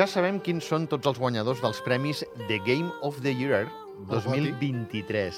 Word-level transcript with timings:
Ja 0.00 0.06
sabem 0.08 0.38
quins 0.40 0.64
són 0.64 0.86
tots 0.88 1.04
els 1.10 1.18
guanyadors 1.20 1.58
dels 1.60 1.82
premis 1.84 2.22
The 2.46 2.56
Game 2.64 2.88
of 3.04 3.18
the 3.20 3.34
Year 3.36 3.66
2023. 4.08 5.36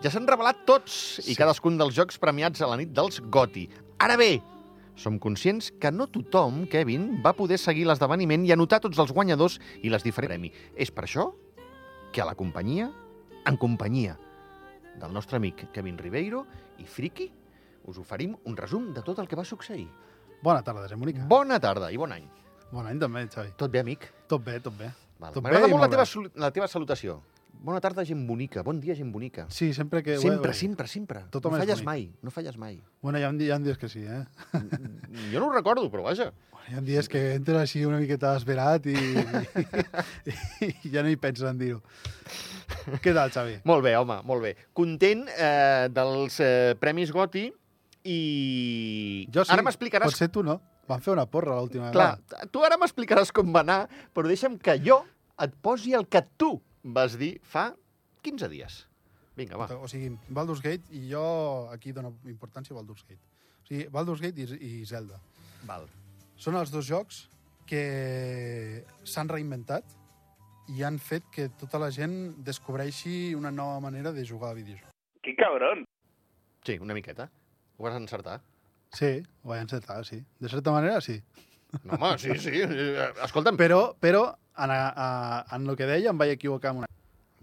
Ja 0.00 0.08
s'han 0.08 0.24
revelat 0.30 0.62
tots 0.64 0.94
i 1.28 1.34
cadascun 1.36 1.76
dels 1.76 1.92
jocs 1.98 2.16
premiats 2.22 2.64
a 2.64 2.70
la 2.70 2.78
nit 2.80 2.94
dels 2.96 3.20
GOTY. 3.20 3.66
Ara 4.00 4.16
bé, 4.16 4.30
som 4.96 5.20
conscients 5.20 5.68
que 5.76 5.92
no 5.92 6.08
tothom, 6.08 6.64
Kevin, 6.72 7.20
va 7.20 7.36
poder 7.36 7.60
seguir 7.60 7.84
l'esdeveniment 7.84 8.48
i 8.48 8.56
anotar 8.56 8.80
tots 8.80 8.96
els 8.96 9.12
guanyadors 9.12 9.60
i 9.84 9.92
les 9.92 10.08
diferents 10.08 10.38
premis. 10.38 10.56
És 10.72 10.88
per 10.88 11.04
això 11.04 11.28
que 12.16 12.24
a 12.24 12.30
la 12.30 12.38
companyia, 12.38 12.88
en 13.44 13.60
companyia 13.60 14.16
del 15.02 15.12
nostre 15.12 15.36
amic 15.36 15.66
Kevin 15.76 16.00
Ribeiro 16.00 16.46
i 16.80 16.88
Friki, 16.88 17.28
us 17.92 18.00
oferim 18.00 18.38
un 18.48 18.56
resum 18.56 18.94
de 18.96 19.04
tot 19.04 19.20
el 19.20 19.28
que 19.28 19.36
va 19.36 19.44
succeir. 19.44 19.90
Bona 20.40 20.64
tarda, 20.64 20.88
gent 20.88 21.04
bonica. 21.04 21.28
Bona 21.28 21.60
tarda 21.60 21.92
i 21.92 22.00
bon 22.00 22.16
any. 22.16 22.40
Bon 22.72 22.86
any 22.88 22.96
també, 23.00 23.26
Xavi. 23.28 23.52
Tot 23.60 23.72
bé, 23.72 23.82
amic? 23.84 24.06
Tot 24.32 24.40
bé, 24.44 24.56
tot 24.64 24.72
bé. 24.78 24.88
M'agrada 25.20 25.68
molt 25.68 25.84
la 25.84 25.90
teva, 25.92 26.06
la 26.40 26.48
teva 26.56 26.68
salutació. 26.72 27.18
Bona 27.62 27.82
tarda, 27.84 28.02
gent 28.08 28.22
bonica. 28.26 28.62
Bon 28.66 28.78
dia, 28.80 28.94
gent 28.98 29.10
bonica. 29.12 29.44
Sí, 29.52 29.68
sempre 29.76 30.00
que... 30.02 30.16
sempre, 30.18 30.38
bueno, 30.38 30.54
sempre, 30.56 30.88
sempre. 30.88 31.20
Tothom 31.30 31.52
no 31.52 31.60
falles 31.60 31.82
mai, 31.84 32.08
no 32.24 32.32
falles 32.34 32.56
mai. 32.58 32.80
Bueno, 33.04 33.20
hi 33.20 33.26
ha, 33.28 33.30
hi 33.30 33.50
ha 33.52 33.60
dies 33.62 33.78
que 33.78 33.90
sí, 33.92 34.02
eh? 34.02 34.24
jo 35.34 35.38
no 35.38 35.50
ho 35.50 35.52
recordo, 35.52 35.84
però 35.92 36.08
vaja. 36.08 36.30
Hi 36.70 36.78
ha 36.78 36.82
dies 36.82 37.12
que 37.12 37.22
entres 37.36 37.60
així 37.60 37.84
una 37.86 38.00
miqueta 38.00 38.32
esperat 38.40 38.88
i, 38.88 38.96
i, 38.96 40.72
i 40.72 40.94
ja 40.96 41.04
no 41.04 41.12
hi 41.12 41.20
penses 41.20 41.46
en 41.52 41.60
dir-ho. 41.60 41.82
Què 43.04 43.12
tal, 43.12 43.30
Xavi? 43.36 43.60
Molt 43.68 43.84
bé, 43.84 43.94
home, 44.00 44.22
molt 44.26 44.48
bé. 44.48 44.56
Content 44.74 45.28
eh, 45.36 45.92
dels 45.92 46.40
eh, 46.40 46.74
Premis 46.80 47.12
Goti 47.14 47.50
i... 48.08 48.20
Jo 49.30 49.44
sí, 49.44 49.52
Ara 49.52 49.68
m'explicaràs... 49.68 50.08
potser 50.08 50.32
tu 50.32 50.42
no. 50.46 50.58
Vam 50.90 51.00
fer 51.00 51.12
una 51.14 51.26
porra 51.30 51.56
l'última 51.60 51.90
Clar, 51.94 52.16
vegada. 52.18 52.48
tu 52.50 52.62
ara 52.66 52.76
m'explicaràs 52.80 53.30
com 53.34 53.52
va 53.54 53.62
anar, 53.62 53.86
però 54.14 54.26
deixa'm 54.28 54.58
que 54.58 54.78
jo 54.82 55.02
et 55.42 55.54
posi 55.62 55.94
el 55.94 56.08
que 56.10 56.22
tu 56.36 56.56
vas 56.82 57.14
dir 57.18 57.36
fa 57.42 57.70
15 58.22 58.48
dies. 58.50 58.80
Vinga, 59.36 59.56
va. 59.56 59.68
O 59.80 59.88
sigui, 59.88 60.10
Baldur's 60.28 60.60
Gate, 60.60 60.84
i 60.92 61.06
jo 61.10 61.22
aquí 61.72 61.92
dono 61.92 62.16
importància 62.28 62.74
a 62.74 62.80
Baldur's 62.80 63.04
Gate. 63.08 63.22
O 63.62 63.66
sigui, 63.66 63.86
Baldur's 63.88 64.20
Gate 64.20 64.42
i, 64.44 64.58
i 64.82 64.84
Zelda. 64.86 65.20
Val. 65.66 65.86
Són 66.36 66.58
els 66.58 66.70
dos 66.74 66.86
jocs 66.86 67.28
que 67.66 68.84
s'han 69.06 69.30
reinventat 69.30 69.86
i 70.74 70.82
han 70.84 70.98
fet 70.98 71.24
que 71.32 71.48
tota 71.58 71.78
la 71.80 71.90
gent 71.94 72.34
descobreixi 72.44 73.34
una 73.38 73.50
nova 73.50 73.80
manera 73.80 74.12
de 74.12 74.26
jugar 74.26 74.50
a 74.52 74.58
videojocs. 74.58 74.92
¡Qué 75.22 75.34
cabrón! 75.36 75.84
Sí, 76.64 76.78
una 76.78 76.94
miqueta. 76.94 77.30
Ho 77.78 77.84
vas 77.84 77.96
encertar. 77.96 78.40
Sí, 78.92 79.22
ho 79.42 79.48
vaig 79.52 79.62
encertar, 79.64 80.04
sí. 80.04 80.18
De 80.38 80.48
certa 80.52 80.70
manera, 80.74 81.00
sí. 81.00 81.16
No, 81.84 81.94
home, 81.96 82.18
sí, 82.20 82.34
sí. 82.38 82.50
Eh, 82.60 83.06
Escolta'm, 83.24 83.56
Però, 83.56 83.94
però 83.98 84.26
en, 84.60 84.70
a, 84.70 84.80
a, 84.92 85.56
en 85.56 85.68
el 85.70 85.76
que 85.78 85.86
deia 85.88 86.10
em 86.12 86.18
vaig 86.20 86.34
equivocar 86.34 86.74
amb 86.74 86.82
una... 86.84 86.90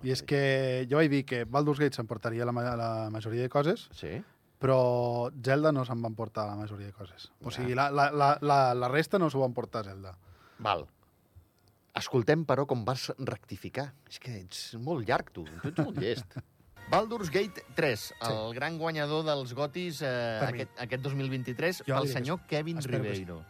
I 0.06 0.14
és 0.14 0.22
que 0.24 0.86
jo 0.88 0.96
vaig 1.00 1.10
dir 1.12 1.24
que 1.28 1.42
Baldur's 1.50 1.80
Gate 1.82 1.98
s'emportaria 1.98 2.46
la, 2.48 2.54
la 2.78 2.92
majoria 3.12 3.42
de 3.42 3.50
coses, 3.52 3.88
Sí. 3.98 4.14
però 4.62 5.32
Zelda 5.44 5.74
no 5.76 5.84
se'n 5.88 6.00
van 6.06 6.16
portar 6.16 6.46
la 6.48 6.56
majoria 6.56 6.86
de 6.88 6.94
coses. 6.96 7.32
O 7.44 7.52
sigui, 7.52 7.74
la, 7.76 7.90
la, 7.92 8.06
la, 8.12 8.30
la, 8.40 8.60
la 8.78 8.88
resta 8.94 9.20
no 9.20 9.28
s'ho 9.34 9.42
van 9.42 9.54
portar 9.58 9.84
Zelda. 9.90 10.14
Val. 10.60 10.86
Escoltem, 12.00 12.46
però, 12.48 12.64
com 12.70 12.86
vas 12.88 13.10
rectificar. 13.18 13.90
És 14.08 14.20
que 14.24 14.38
ets 14.40 14.76
molt 14.80 15.08
llarg, 15.10 15.34
tu. 15.36 15.44
Tu 15.64 15.74
ets 15.74 15.84
molt 15.84 15.98
llest. 16.00 16.38
Baldur's 16.90 17.30
Gate 17.30 17.64
3, 17.76 18.14
el 18.30 18.54
gran 18.56 18.78
guanyador 18.80 19.24
dels 19.28 19.54
gotis 19.54 20.02
eh, 20.02 20.40
mi. 20.42 20.48
aquest, 20.48 20.72
aquest 20.82 21.04
2023, 21.06 21.82
Jo 21.86 21.94
pel 21.94 22.08
diré 22.08 22.14
que 22.14 22.18
senyor 22.18 22.40
Kevin 22.50 22.80
Espero 22.82 23.04
que 23.04 23.14
sí. 23.14 23.20
Ribeiro. 23.26 23.44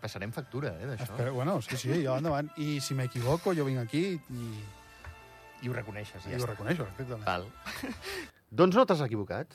Passarem 0.00 0.32
factura, 0.32 0.70
eh, 0.80 0.86
d'això. 0.88 1.32
Bueno, 1.34 1.58
sí, 1.60 1.76
sí, 1.76 1.98
jo 2.06 2.14
endavant. 2.16 2.48
I 2.56 2.78
si 2.80 2.94
m'equivoco, 2.96 3.52
jo 3.54 3.66
vinc 3.68 3.82
aquí 3.82 4.04
i, 4.16 4.46
I 5.60 5.68
ho 5.68 5.74
reconeixes, 5.76 6.24
i 6.24 6.30
ja 6.32 6.38
ho 6.38 6.40
està. 6.40 6.54
reconeixo, 6.54 6.86
perfectament. 6.88 7.26
Val. 7.28 7.44
doncs 8.62 8.80
no 8.80 8.86
t'has 8.88 9.04
equivocat. 9.04 9.52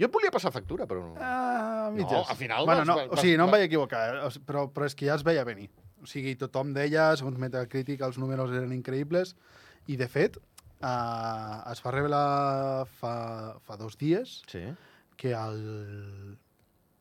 Jo 0.00 0.08
et 0.08 0.12
volia 0.12 0.32
passar 0.32 0.52
factura, 0.52 0.86
però 0.88 1.04
no. 1.04 1.14
Ah, 1.20 1.90
No, 1.90 1.92
mitges. 2.00 2.30
al 2.32 2.36
final 2.36 2.64
Bueno, 2.64 2.80
vas- 2.80 2.86
no, 2.88 2.96
vas- 2.96 3.12
o 3.12 3.16
sigui, 3.20 3.36
no 3.36 3.44
em 3.44 3.50
vas- 3.50 3.58
vaig 3.60 3.66
equivocar, 3.68 4.02
eh? 4.16 4.40
Però, 4.48 4.64
però 4.72 4.86
és 4.88 4.94
que 4.96 5.06
ja 5.06 5.14
es 5.20 5.22
veia 5.24 5.44
venir. 5.44 5.68
O 6.02 6.06
sigui, 6.08 6.32
tothom 6.36 6.72
deia, 6.72 7.10
segons 7.16 7.36
Metacritic, 7.38 8.00
els 8.00 8.16
números 8.18 8.50
eren 8.56 8.72
increïbles, 8.72 9.36
i 9.86 9.96
de 10.00 10.08
fet, 10.08 10.36
eh, 10.80 11.72
es 11.72 11.82
va 11.84 11.90
revelar 11.94 12.86
fa, 12.98 13.14
fa 13.64 13.76
dos 13.76 13.96
dies 13.98 14.42
Sí. 14.50 14.62
que 15.16 15.32
el, 15.32 16.38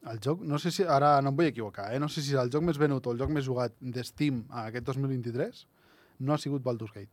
el 0.09 0.19
joc, 0.23 0.41
no 0.41 0.59
sé 0.59 0.71
si, 0.71 0.83
ara 0.83 1.21
no 1.21 1.29
em 1.33 1.35
vull 1.39 1.47
equivocar, 1.51 1.91
eh? 1.93 1.99
no 1.99 2.07
sé 2.09 2.21
si 2.21 2.33
és 2.35 2.39
el 2.41 2.51
joc 2.53 2.63
més 2.63 2.77
venut 2.81 3.05
o 3.07 3.11
el 3.15 3.19
joc 3.19 3.29
més 3.33 3.45
jugat 3.45 3.73
de 3.81 4.03
Steam 4.03 4.43
a 4.49 4.67
aquest 4.69 4.85
2023 4.87 5.65
no 6.19 6.33
ha 6.33 6.37
sigut 6.39 6.63
Baldur's 6.63 6.93
Gate, 6.95 7.11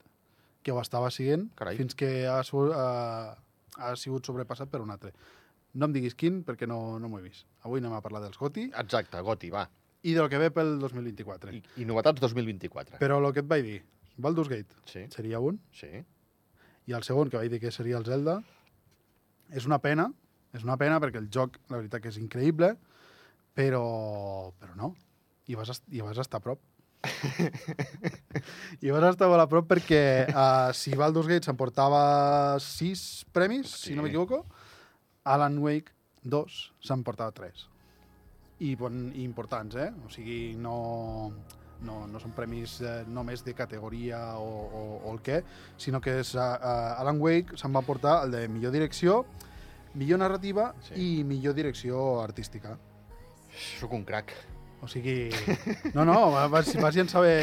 que 0.62 0.70
ho 0.72 0.80
estava 0.80 1.10
siguent 1.10 1.48
Carai. 1.58 1.76
fins 1.76 1.94
que 1.98 2.26
ha, 2.28 2.42
su- 2.46 2.68
ha, 2.72 3.36
sigut 3.96 4.24
sobrepassat 4.28 4.68
per 4.70 4.80
un 4.84 4.90
altre. 4.94 5.10
No 5.74 5.86
em 5.88 5.92
diguis 5.96 6.14
quin, 6.14 6.42
perquè 6.44 6.68
no, 6.68 6.98
no 7.00 7.08
m'ho 7.08 7.18
he 7.18 7.22
vist. 7.24 7.46
Avui 7.64 7.80
anem 7.80 7.94
a 7.96 8.02
parlar 8.04 8.20
dels 8.22 8.36
GOTY 8.38 8.68
Exacte, 8.78 9.18
Goti, 9.24 9.48
va. 9.50 9.64
i 10.04 10.12
del 10.14 10.28
que 10.28 10.38
ve 10.38 10.50
pel 10.52 10.76
2024. 10.78 11.50
I, 11.56 11.62
I 11.82 11.86
novetats 11.88 12.20
2024. 12.20 12.98
Però 13.00 13.16
el 13.18 13.32
que 13.32 13.40
et 13.40 13.48
vaig 13.48 13.64
dir, 13.64 13.78
Baldur's 14.18 14.50
Gate 14.52 14.76
Sí, 14.86 15.06
seria 15.10 15.40
un, 15.40 15.58
sí. 15.72 15.88
I 16.86 16.92
el 16.96 17.04
segon, 17.06 17.30
que 17.30 17.38
vaig 17.38 17.50
dir 17.52 17.60
que 17.62 17.70
seria 17.74 17.98
el 18.00 18.04
Zelda, 18.08 18.40
és 19.52 19.66
una 19.68 19.78
pena, 19.78 20.08
és 20.56 20.64
una 20.66 20.76
pena 20.80 20.98
perquè 21.00 21.20
el 21.20 21.28
joc, 21.32 21.58
la 21.70 21.78
veritat 21.78 22.02
que 22.02 22.10
és 22.12 22.18
increïble, 22.20 22.72
però, 23.54 24.52
però 24.58 24.74
no, 24.76 24.94
i 25.46 25.54
vas, 25.58 25.82
i 25.92 26.00
vas 26.04 26.18
estar 26.18 26.40
a 26.40 26.44
prop. 26.44 26.60
I 28.82 28.90
vas 28.94 29.04
estar 29.10 29.28
molt 29.30 29.42
a 29.42 29.48
prop 29.50 29.66
perquè 29.70 30.02
uh, 30.30 30.70
si 30.76 30.94
Baldur's 30.98 31.28
Gate 31.30 31.48
s'emportava 31.48 32.58
sis 32.62 33.24
premis, 33.34 33.70
Sí. 33.72 33.90
si 33.90 33.96
no 33.98 34.04
m'equivoco, 34.06 34.44
Alan 35.24 35.58
Wake 35.62 35.92
2 36.22 36.58
s'emportava 36.86 37.32
tres. 37.34 37.66
I, 38.62 38.76
bon, 38.78 39.08
I 39.14 39.24
importants, 39.26 39.74
eh? 39.74 39.88
O 40.06 40.10
sigui, 40.14 40.54
no, 40.54 41.32
no, 41.84 42.06
no 42.06 42.20
són 42.22 42.34
premis 42.36 42.78
eh, 42.80 43.02
només 43.08 43.44
de 43.44 43.54
categoria 43.58 44.20
o, 44.38 44.48
o, 44.48 44.82
o 45.02 45.12
el 45.14 45.20
què, 45.24 45.42
sinó 45.80 46.00
que 46.00 46.18
és, 46.22 46.34
uh, 46.34 46.40
uh, 46.56 47.00
Alan 47.02 47.20
Wake 47.22 47.58
se'n 47.60 47.74
va 47.74 47.82
portar 47.86 48.22
el 48.26 48.36
de 48.36 48.46
millor 48.48 48.72
direcció, 48.74 49.22
millor 49.94 50.22
narrativa 50.22 50.72
Sí. 50.88 50.94
i 50.96 51.24
millor 51.24 51.54
direcció 51.58 52.22
artística. 52.22 52.78
Sóc 53.52 53.92
un 53.92 54.04
crac. 54.08 54.32
O 54.82 54.88
sigui... 54.90 55.30
No, 55.94 56.02
no, 56.04 56.32
vas, 56.50 56.72
vas 56.82 56.96
llençar 56.96 57.22
bé... 57.22 57.36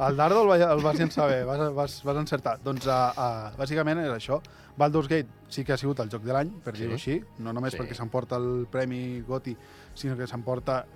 El 0.00 0.16
dardo 0.16 0.40
el, 0.42 0.48
va- 0.48 0.72
el 0.72 0.80
vas 0.80 0.96
llençar 0.98 1.26
bé, 1.28 1.42
vas, 1.44 1.60
vas, 1.76 1.98
vas 2.06 2.16
encertar. 2.16 2.54
Doncs, 2.64 2.86
uh, 2.88 3.10
uh, 3.12 3.50
bàsicament 3.60 4.00
és 4.00 4.08
això. 4.14 4.38
Baldur's 4.80 5.10
Gate 5.10 5.28
sí 5.52 5.60
que 5.66 5.74
ha 5.74 5.76
sigut 5.76 6.00
el 6.00 6.08
joc 6.08 6.22
de 6.24 6.32
l'any, 6.32 6.54
per 6.64 6.72
Sí. 6.74 6.82
dir-ho 6.86 6.94
així, 6.96 7.18
no 7.44 7.52
només 7.52 7.74
Sí. 7.74 7.78
perquè 7.82 7.92
s'emporta 7.98 8.38
el 8.40 8.66
Premi 8.70 9.20
GOTY, 9.28 9.56
sinó 9.92 10.16
que 10.16 10.26
s'emporta 10.26 10.86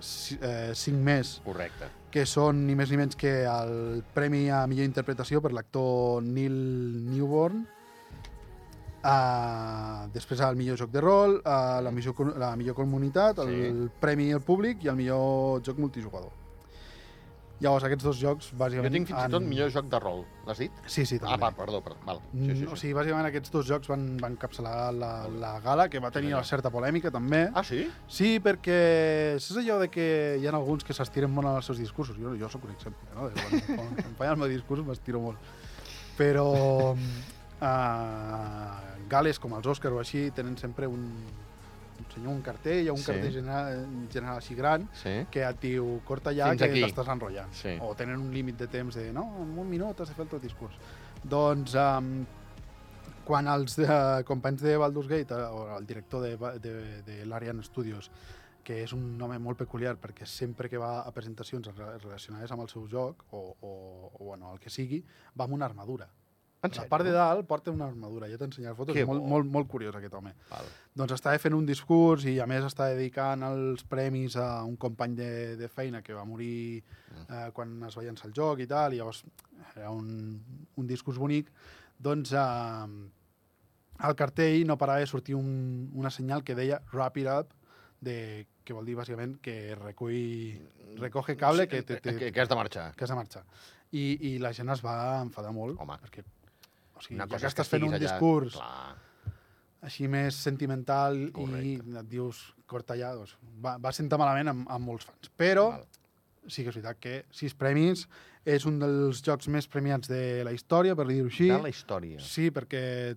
eh, 0.41 0.71
cinc 0.73 0.97
més, 1.05 1.35
Correcte. 1.45 1.85
que 2.09 2.25
són 2.25 2.65
ni 2.65 2.73
més 2.73 2.89
ni 2.89 2.97
menys 2.97 3.15
que 3.15 3.43
el 3.45 4.01
Premi 4.15 4.49
a 4.49 4.65
millor 4.65 4.85
interpretació 4.89 5.39
per 5.43 5.51
l'actor 5.53 6.23
Neil 6.23 6.55
Newborn, 7.11 7.67
Uh, 9.05 10.07
després 10.15 10.39
el 10.41 10.55
millor 10.57 10.79
joc 10.81 10.89
de 10.89 11.01
rol, 11.03 11.35
uh, 11.45 11.77
la, 11.85 11.91
millor, 11.93 12.33
la 12.41 12.55
millor 12.57 12.73
comunitat, 12.73 13.37
el 13.43 13.51
Sí. 13.53 13.89
premi 14.01 14.31
al 14.33 14.41
públic 14.41 14.81
i 14.83 14.89
el 14.89 14.95
millor 14.97 15.61
joc 15.61 15.77
multijugador. 15.77 16.31
Llavors, 17.61 17.85
aquests 17.87 18.03
dos 18.03 18.17
jocs, 18.19 18.47
Jo 18.51 18.57
bàsicament... 18.59 18.91
tinc 18.91 19.07
fins 19.07 19.27
i 19.29 19.31
tot 19.31 19.43
millor 19.47 19.69
joc 19.71 19.85
de 19.87 19.99
rol. 20.01 20.25
L'has 20.47 20.57
dit? 20.59 20.71
Sí, 20.91 21.05
sí, 21.05 21.19
també. 21.21 21.35
Ah, 21.35 21.37
va, 21.37 21.51
perdó, 21.55 21.79
perdó. 21.85 21.99
Val. 22.05 22.17
Sí, 22.33 22.49
sí, 22.49 22.65
Mm, 22.65 22.71
O 22.73 22.75
sí. 22.75 22.81
sigui, 22.81 22.93
bàsicament 22.97 23.29
aquests 23.29 23.51
dos 23.53 23.65
jocs 23.69 23.87
van, 23.87 24.17
van 24.19 24.35
capçalar 24.41 24.91
la, 24.91 25.11
la 25.29 25.53
gala, 25.63 25.85
que 25.87 25.99
va 26.03 26.11
tenir 26.11 26.33
una 26.33 26.43
certa 26.43 26.69
polèmica, 26.73 27.11
també. 27.11 27.45
Ah, 27.53 27.63
sí? 27.63 27.85
Sí, 28.09 28.39
perquè 28.43 29.35
és 29.37 29.51
allò 29.55 29.77
de 29.79 29.87
que 29.93 30.37
hi 30.41 30.47
ha 30.47 30.51
alguns 30.57 30.83
que 30.83 30.93
s'estiren 30.97 31.31
molt 31.31 31.47
en 31.47 31.55
els 31.61 31.65
seus 31.71 31.77
discursos. 31.79 32.17
Jo, 32.17 32.33
jo 32.35 32.49
sóc 32.49 32.65
un 32.65 32.71
exemple, 32.75 33.07
no? 33.15 33.29
De 33.29 33.33
quan, 33.39 33.61
quan, 33.77 33.95
quan 34.01 34.15
faig 34.19 34.33
el 34.33 34.37
meu 34.43 34.49
discurs 34.51 34.83
m'estiro 34.83 35.21
molt. 35.29 35.37
Però 36.17 36.95
uh, 37.65 39.07
gales 39.09 39.39
com 39.41 39.53
els 39.57 39.67
Oscars 39.67 39.95
o 39.95 39.99
així 40.01 40.29
tenen 40.35 40.57
sempre 40.57 40.87
un, 40.87 41.03
un 41.99 42.07
senyor, 42.13 42.31
un 42.33 42.41
cartell, 42.45 42.83
hi 42.85 42.89
ha 42.89 42.93
un 42.93 42.99
Sí. 43.01 43.05
cartell 43.11 43.33
general, 43.33 43.85
general 44.11 44.37
així 44.41 44.55
gran 44.55 44.87
Sí. 44.93 45.15
que 45.31 45.43
et 45.47 45.59
diu, 45.61 46.01
corta 46.05 46.33
ja, 46.35 46.49
Fins 46.53 46.61
que 46.61 46.71
t'estàs 46.85 47.11
enrotllant. 47.13 47.53
Sí. 47.53 47.77
O 47.81 47.93
tenen 47.95 48.19
un 48.19 48.31
límit 48.33 48.57
de 48.57 48.67
temps 48.67 48.95
de, 48.95 49.11
no, 49.13 49.27
en 49.43 49.57
un 49.59 49.69
minut 49.69 49.99
has 50.01 50.09
de 50.09 50.15
fer 50.15 50.23
el 50.25 50.29
teu 50.29 50.39
discurs. 50.39 50.75
Doncs, 51.23 51.75
um, 51.75 52.25
quan 53.25 53.47
els 53.49 53.77
uh, 53.81 54.21
companys 54.25 54.61
de 54.61 54.75
Baldur's 54.77 55.07
Gate, 55.09 55.33
uh, 55.33 55.49
o 55.55 55.77
el 55.79 55.85
director 55.87 56.21
de, 56.21 56.35
de, 56.59 57.01
de 57.07 57.25
l'Arian 57.25 57.63
Studios, 57.63 58.11
que 58.65 58.79
és 58.83 58.93
un 58.93 59.21
home 59.21 59.37
molt 59.39 59.57
peculiar 59.59 59.95
perquè 60.01 60.25
sempre 60.25 60.67
que 60.69 60.77
va 60.81 61.01
a 61.05 61.11
presentacions 61.13 61.67
re- 61.77 61.97
relacionades 62.01 62.51
amb 62.51 62.63
el 62.63 62.69
seu 62.69 62.87
joc 62.89 63.23
o, 63.31 63.55
o, 63.61 63.71
o 64.19 64.23
bueno, 64.25 64.51
el 64.53 64.59
que 64.59 64.69
sigui, 64.73 65.03
va 65.37 65.45
amb 65.45 65.53
una 65.53 65.65
armadura. 65.69 66.07
En 66.65 66.83
La 66.83 66.87
part 66.89 67.05
de 67.05 67.11
dalt 67.13 67.47
porta 67.47 67.71
una 67.71 67.87
armadura. 67.87 68.27
Ja 68.31 68.37
t'ensenyaré 68.41 68.75
fotos. 68.75 68.95
Que 68.95 69.01
És 69.03 69.07
molt, 69.07 69.21
bo. 69.21 69.27
molt, 69.27 69.49
molt 69.51 69.67
curiós, 69.71 69.95
aquest 69.95 70.13
home. 70.13 70.33
Val. 70.49 70.69
Doncs 70.95 71.15
estava 71.17 71.39
fent 71.39 71.53
un 71.57 71.65
discurs 71.65 72.25
i, 72.25 72.39
a 72.39 72.47
més, 72.49 72.63
està 72.63 72.89
dedicant 72.93 73.43
els 73.43 73.83
premis 73.83 74.35
a 74.35 74.63
un 74.63 74.75
company 74.77 75.15
de, 75.15 75.31
de 75.57 75.67
feina 75.69 76.01
que 76.01 76.13
va 76.13 76.25
morir 76.25 76.83
eh, 77.29 77.49
quan 77.53 77.77
es 77.87 77.97
va 77.97 78.03
llançar 78.03 78.29
el 78.29 78.33
joc 78.37 78.59
i 78.63 78.67
tal, 78.67 78.93
i 78.93 79.01
llavors 79.01 79.23
era 79.75 79.91
un, 79.91 80.39
un 80.75 80.87
discurs 80.87 81.17
bonic. 81.17 81.51
Doncs 81.97 82.33
eh, 82.33 82.87
al 83.97 84.15
cartell 84.15 84.65
no 84.67 84.77
parava 84.77 84.99
de 84.99 85.07
sortir 85.07 85.35
un, 85.35 85.89
una 85.93 86.11
senyal 86.11 86.43
que 86.43 86.55
deia 86.55 86.81
Wrap 86.91 87.17
it 87.17 87.27
up, 87.31 87.53
de, 88.01 88.47
que 88.65 88.73
vol 88.75 88.85
dir, 88.85 88.95
bàsicament, 88.97 89.37
que 89.41 89.75
recull, 89.79 90.59
recoge 90.99 91.37
cable, 91.39 91.67
que, 91.67 91.81
te, 91.83 92.01
te, 92.03 92.15
que, 92.17 92.31
que 92.31 92.41
has 92.41 92.49
de 92.49 92.55
marxar. 92.59 92.93
que 92.95 93.03
has 93.05 93.09
de 93.09 93.15
marxar. 93.15 93.45
I, 93.95 94.17
I 94.27 94.37
la 94.43 94.51
gent 94.53 94.69
es 94.73 94.81
va 94.83 95.21
enfadar 95.21 95.53
molt, 95.55 95.79
Home. 95.79 95.95
perquè 96.03 96.25
o 96.95 97.01
sigui, 97.01 97.15
Una 97.19 97.25
ja 97.25 97.33
cosa 97.35 97.45
que 97.47 97.53
estàs 97.53 97.69
fent 97.69 97.83
un 97.83 97.93
allà, 97.93 97.99
discurs 97.99 98.53
Clar. 98.53 98.95
així 99.85 100.07
més 100.07 100.35
sentimental 100.35 101.31
Correcte. 101.35 101.65
i 101.67 101.97
et 101.99 102.07
dius 102.09 102.53
corta 102.65 102.95
ja, 102.97 103.13
doncs, 103.15 103.35
va, 103.61 103.77
va 103.77 103.91
sentar 103.91 104.17
malament 104.17 104.47
amb, 104.49 104.69
amb 104.69 104.85
molts 104.85 105.05
fans. 105.05 105.29
Però 105.37 105.69
Val. 105.75 105.85
sí 106.47 106.63
que 106.63 106.69
és 106.69 106.75
veritat 106.79 106.99
que 106.99 107.15
sis 107.31 107.53
premis 107.53 108.07
és 108.45 108.65
un 108.65 108.79
dels 108.79 109.21
jocs 109.25 109.47
més 109.49 109.67
premiats 109.67 110.07
de 110.07 110.43
la 110.45 110.51
història, 110.53 110.95
per 110.95 111.07
dir-ho 111.07 111.27
així. 111.27 111.47
De 111.49 111.61
la 111.61 111.69
història. 111.69 112.19
Sí, 112.21 112.49
perquè 112.53 113.15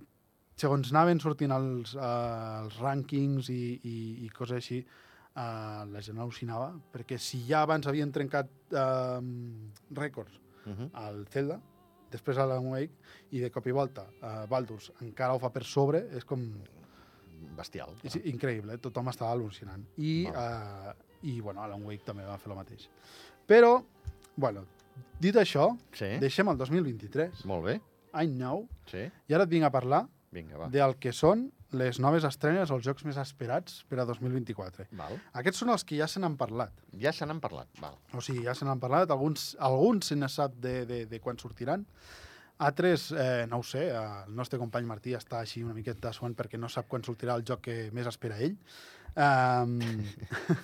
segons 0.59 0.91
anaven 0.91 1.21
sortint 1.21 1.53
els, 1.55 1.95
uh, 1.95 2.65
els 2.65 2.79
rànquings 2.81 3.49
i, 3.53 3.79
i, 3.85 3.97
i 4.25 4.29
coses 4.35 4.57
així, 4.59 4.81
uh, 5.37 5.85
la 5.93 6.01
gent 6.03 6.19
al·lucinava, 6.19 6.73
perquè 6.93 7.19
si 7.21 7.45
ja 7.47 7.61
abans 7.63 7.87
havien 7.87 8.11
trencat 8.13 8.49
uh, 8.75 9.21
rècords 9.95 10.41
Uh 10.69 10.75
-huh. 10.75 10.89
al 11.01 11.27
Zelda, 11.33 11.61
després 12.13 12.39
a 12.39 12.47
l'Alan 12.47 12.71
Wake, 12.73 12.95
i 13.37 13.41
de 13.45 13.51
cop 13.53 13.67
i 13.69 13.75
volta 13.77 14.07
uh, 14.23 14.47
Baldur's 14.51 14.91
encara 15.05 15.35
ho 15.35 15.41
fa 15.43 15.51
per 15.55 15.65
sobre, 15.65 16.05
és 16.17 16.25
com... 16.25 16.45
Bestial. 17.59 17.93
És 18.07 18.17
increïble, 18.27 18.75
eh? 18.75 18.81
tothom 18.83 19.09
estava 19.11 19.31
al·lucinant. 19.35 19.85
I, 20.03 20.27
Val. 20.35 20.95
uh, 20.95 21.27
i 21.27 21.41
bueno, 21.43 21.63
Alan 21.63 21.83
Wake 21.87 22.05
també 22.07 22.25
va 22.27 22.37
fer 22.39 22.51
el 22.51 22.57
mateix. 22.59 22.89
Però, 23.47 23.77
bueno, 24.37 24.65
dit 25.23 25.37
això, 25.39 25.69
Sí, 25.95 26.11
deixem 26.23 26.51
el 26.51 26.59
2023, 26.59 27.45
molt 27.51 27.65
bé. 27.67 27.77
any 28.19 28.35
nou, 28.39 28.67
Sí, 28.91 29.05
i 29.29 29.35
ara 29.35 29.47
et 29.47 29.51
vinc 29.55 29.67
a 29.67 29.71
parlar 29.75 30.05
vinga, 30.35 30.59
va. 30.61 30.69
del 30.73 30.97
que 31.01 31.13
són 31.13 31.49
les 31.77 31.99
noves 32.01 32.25
estrenes, 32.25 32.71
els 32.73 32.85
jocs 32.85 33.05
més 33.05 33.19
esperats 33.21 33.83
per 33.89 34.01
a 34.01 34.07
2024. 34.09 34.89
Val. 34.97 35.19
Aquests 35.41 35.61
són 35.65 35.73
els 35.75 35.85
que 35.85 35.99
ja 35.99 36.09
se 36.09 36.21
n'han 36.23 36.39
parlat. 36.41 36.73
Ja 36.97 37.13
se 37.13 37.29
n'han 37.29 37.43
parlat. 37.45 37.69
Val. 37.83 37.99
O 38.17 38.25
sigui, 38.25 38.47
ja 38.47 38.55
se 38.57 38.65
n'han 38.69 38.81
parlat, 38.81 39.13
alguns, 39.13 39.51
alguns 39.61 40.09
se 40.09 40.17
sap 40.33 40.57
de, 40.57 40.87
de, 40.89 41.05
de 41.11 41.21
quan 41.21 41.39
sortiran. 41.39 41.85
Altres, 42.59 43.13
eh, 43.13 43.47
no 43.47 43.61
ho 43.61 43.63
sé, 43.63 43.85
el 43.95 44.35
nostre 44.35 44.59
company 44.59 44.87
Martí 44.89 45.13
està 45.15 45.45
així 45.45 45.63
una 45.63 45.77
miqueta 45.77 46.11
suant 46.13 46.35
perquè 46.35 46.59
no 46.59 46.69
sap 46.73 46.89
quan 46.89 47.05
sortirà 47.07 47.37
el 47.39 47.45
joc 47.47 47.63
que 47.69 47.77
més 47.95 48.09
espera 48.11 48.41
ell. 48.43 48.57
Um, 49.15 49.79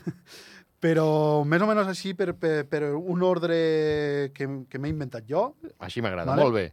però 0.84 1.44
més 1.48 1.62
o 1.62 1.68
menys 1.70 1.92
així 1.92 2.12
per, 2.18 2.32
per, 2.36 2.64
per 2.70 2.82
un 2.96 3.22
ordre 3.24 3.58
que, 4.34 4.48
que 4.68 4.80
m'he 4.80 4.90
inventat 4.90 5.28
jo, 5.28 5.52
Així 5.78 6.02
m'agrada. 6.02 6.32
Vale. 6.32 6.42
Molt 6.42 6.58
bé. 6.58 6.66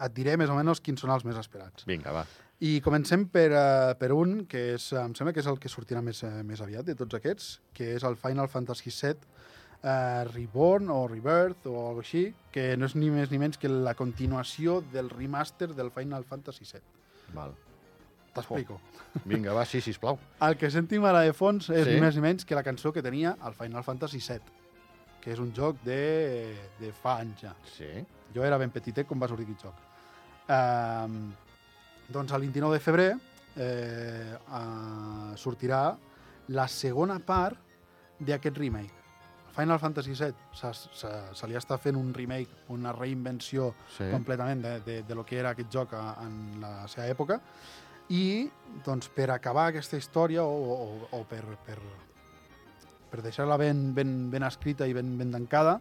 Et 0.00 0.14
diré 0.14 0.36
més 0.36 0.50
o 0.50 0.54
menys 0.58 0.80
quins 0.80 1.00
són 1.00 1.10
els 1.14 1.24
més 1.24 1.36
esperats. 1.40 1.84
Vinga, 1.88 2.12
va. 2.12 2.24
I 2.60 2.80
comencem 2.82 3.28
per, 3.30 3.48
uh, 3.54 3.92
per 3.98 4.10
un 4.12 4.40
que 4.50 4.74
és, 4.74 4.88
em 4.98 5.12
sembla 5.14 5.32
que 5.32 5.40
és 5.44 5.46
el 5.46 5.60
que 5.62 5.70
sortirà 5.70 6.00
més, 6.02 6.24
uh, 6.26 6.40
més 6.44 6.60
aviat 6.64 6.84
de 6.88 6.96
tots 6.98 7.14
aquests, 7.14 7.60
que 7.72 7.92
és 7.94 8.02
el 8.04 8.16
Final 8.18 8.48
Fantasy 8.50 8.90
VII 8.90 9.14
uh, 9.14 10.24
Reborn 10.32 10.90
o 10.90 11.04
Rebirth 11.06 11.68
o 11.70 11.76
alguna 11.84 12.02
així, 12.02 12.24
que 12.50 12.72
no 12.76 12.88
és 12.90 12.96
ni 12.98 13.12
més 13.14 13.30
ni 13.30 13.38
menys 13.38 13.58
que 13.62 13.70
la 13.70 13.94
continuació 13.94 14.80
del 14.92 15.10
remaster 15.10 15.70
del 15.74 15.92
Final 15.94 16.24
Fantasy 16.26 16.66
VII. 16.66 16.82
Val. 17.36 17.54
T'explico. 18.34 18.80
Vinga, 19.24 19.54
va, 19.56 19.64
sí, 19.66 19.80
sisplau. 19.82 20.18
El 20.46 20.58
que 20.60 20.68
sentim 20.70 21.06
ara 21.08 21.22
de 21.26 21.32
fons 21.34 21.70
és 21.70 21.86
Sí. 21.86 21.94
ni 21.94 22.02
més 22.02 22.14
ni 22.18 22.22
menys 22.22 22.44
que 22.44 22.54
la 22.58 22.62
cançó 22.66 22.92
que 22.92 23.02
tenia 23.02 23.36
el 23.46 23.54
Final 23.56 23.82
Fantasy 23.86 24.18
VII, 24.18 24.57
que 25.28 25.34
és 25.36 25.40
un 25.44 25.50
joc 25.52 25.82
de, 25.84 26.56
de 26.80 26.88
fa 26.96 27.18
anys 27.20 27.42
ja. 27.44 27.52
Sí. 27.68 27.88
Jo 28.32 28.44
era 28.46 28.56
ben 28.60 28.72
petitet 28.72 29.04
quan 29.08 29.20
va 29.20 29.28
sortir 29.28 29.44
aquest 29.44 29.66
joc. 29.66 29.82
Um, 30.48 31.18
doncs 32.08 32.32
el 32.32 32.46
29 32.46 32.78
de 32.78 32.80
febrer 32.80 33.08
eh, 33.60 34.38
uh, 34.48 35.34
sortirà 35.36 35.82
la 36.56 36.64
segona 36.72 37.18
part 37.20 37.60
d'aquest 38.24 38.56
remake. 38.56 38.94
Final 39.52 39.80
Fantasy 39.82 40.14
VII 40.16 40.32
se, 40.56 40.72
se, 40.96 41.12
se 41.36 41.50
li 41.50 41.58
està 41.60 41.76
fent 41.82 41.98
un 42.00 42.14
remake, 42.16 42.62
una 42.72 42.94
reinvenció 42.96 43.74
Sí. 43.98 44.08
completament 44.08 44.64
de, 44.64 44.74
de, 44.86 45.02
de 45.02 45.14
lo 45.18 45.26
que 45.28 45.36
era 45.42 45.52
aquest 45.52 45.68
joc 45.74 45.92
a, 45.98 46.06
en 46.24 46.62
la 46.62 46.72
seva 46.88 47.08
època 47.12 47.42
i 48.08 48.48
doncs, 48.86 49.10
per 49.12 49.28
acabar 49.34 49.68
aquesta 49.68 50.00
història 50.00 50.46
o, 50.46 50.76
o, 50.78 51.08
o 51.18 51.24
per, 51.28 51.42
per, 51.66 51.76
per 53.10 53.22
deixar-la 53.24 53.56
ben, 53.60 53.92
ben, 53.94 54.30
ben 54.30 54.42
escrita 54.46 54.86
i 54.86 54.92
ben, 54.96 55.16
ben 55.18 55.30
tancada 55.34 55.80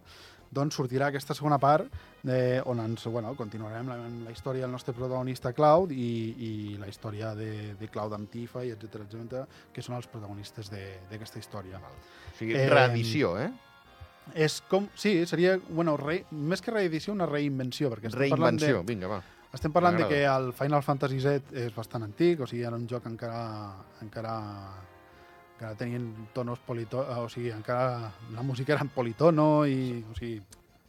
doncs 0.49 0.77
sortirà 0.79 1.09
aquesta 1.11 1.35
segona 1.35 1.57
part 1.59 1.91
de, 2.23 2.61
on 2.71 2.79
ens, 2.79 3.03
bueno, 3.11 3.33
continuarem 3.35 3.89
la, 3.91 3.97
la 4.23 4.31
història 4.31 4.63
del 4.63 4.71
nostre 4.71 4.93
protagonista 4.95 5.51
Cloud 5.51 5.91
i, 5.91 6.07
i 6.39 6.51
la 6.79 6.87
història 6.87 7.33
de, 7.35 7.73
de 7.75 7.89
Cloud 7.91 8.15
amb 8.15 8.29
Tifa 8.31 8.63
i 8.63 8.71
etc 8.71 9.01
etc 9.03 9.41
que 9.75 9.83
són 9.83 9.97
els 9.99 10.07
protagonistes 10.07 10.71
de- 10.71 11.01
d'aquesta 11.11 11.39
història. 11.43 11.81
O 11.83 12.37
sigui, 12.39 12.55
Eh, 12.55 12.69
reedició, 12.71 13.33
eh? 13.43 13.49
És 14.35 14.61
com, 14.71 14.87
sí, 14.95 15.25
seria, 15.27 15.57
bueno, 15.69 15.97
re, 15.99 16.21
més 16.31 16.61
que 16.63 16.71
reedició, 16.71 17.11
una 17.13 17.25
reinvenció, 17.27 17.91
perquè 17.91 18.07
parlant 18.11 18.57
de, 18.59 18.71
Reinvenció, 18.71 18.83
vinga, 18.87 19.07
va. 19.07 19.21
estem 19.55 19.71
parlant 19.71 19.95
de 19.99 20.07
que 20.07 20.23
el 20.27 20.51
Final 20.53 20.83
Fantasy 20.83 21.19
VII 21.23 21.61
és 21.67 21.75
bastant 21.75 22.03
antic, 22.03 22.39
o 22.43 22.47
sigui, 22.47 22.63
era 22.67 22.75
un 22.75 22.87
joc 22.87 23.05
encara 23.07 23.43
encara 24.03 24.33
encara 25.57 25.73
tenien 25.75 26.05
tonos 26.37 26.59
polito... 26.61 27.01
O 27.01 27.27
sigui, 27.33 27.49
encara 27.51 28.11
la 28.35 28.43
música 28.45 28.73
era 28.77 28.85
en 28.85 28.89
politono 28.93 29.65
i, 29.65 30.03
o 30.05 30.13
sigui, 30.15 30.37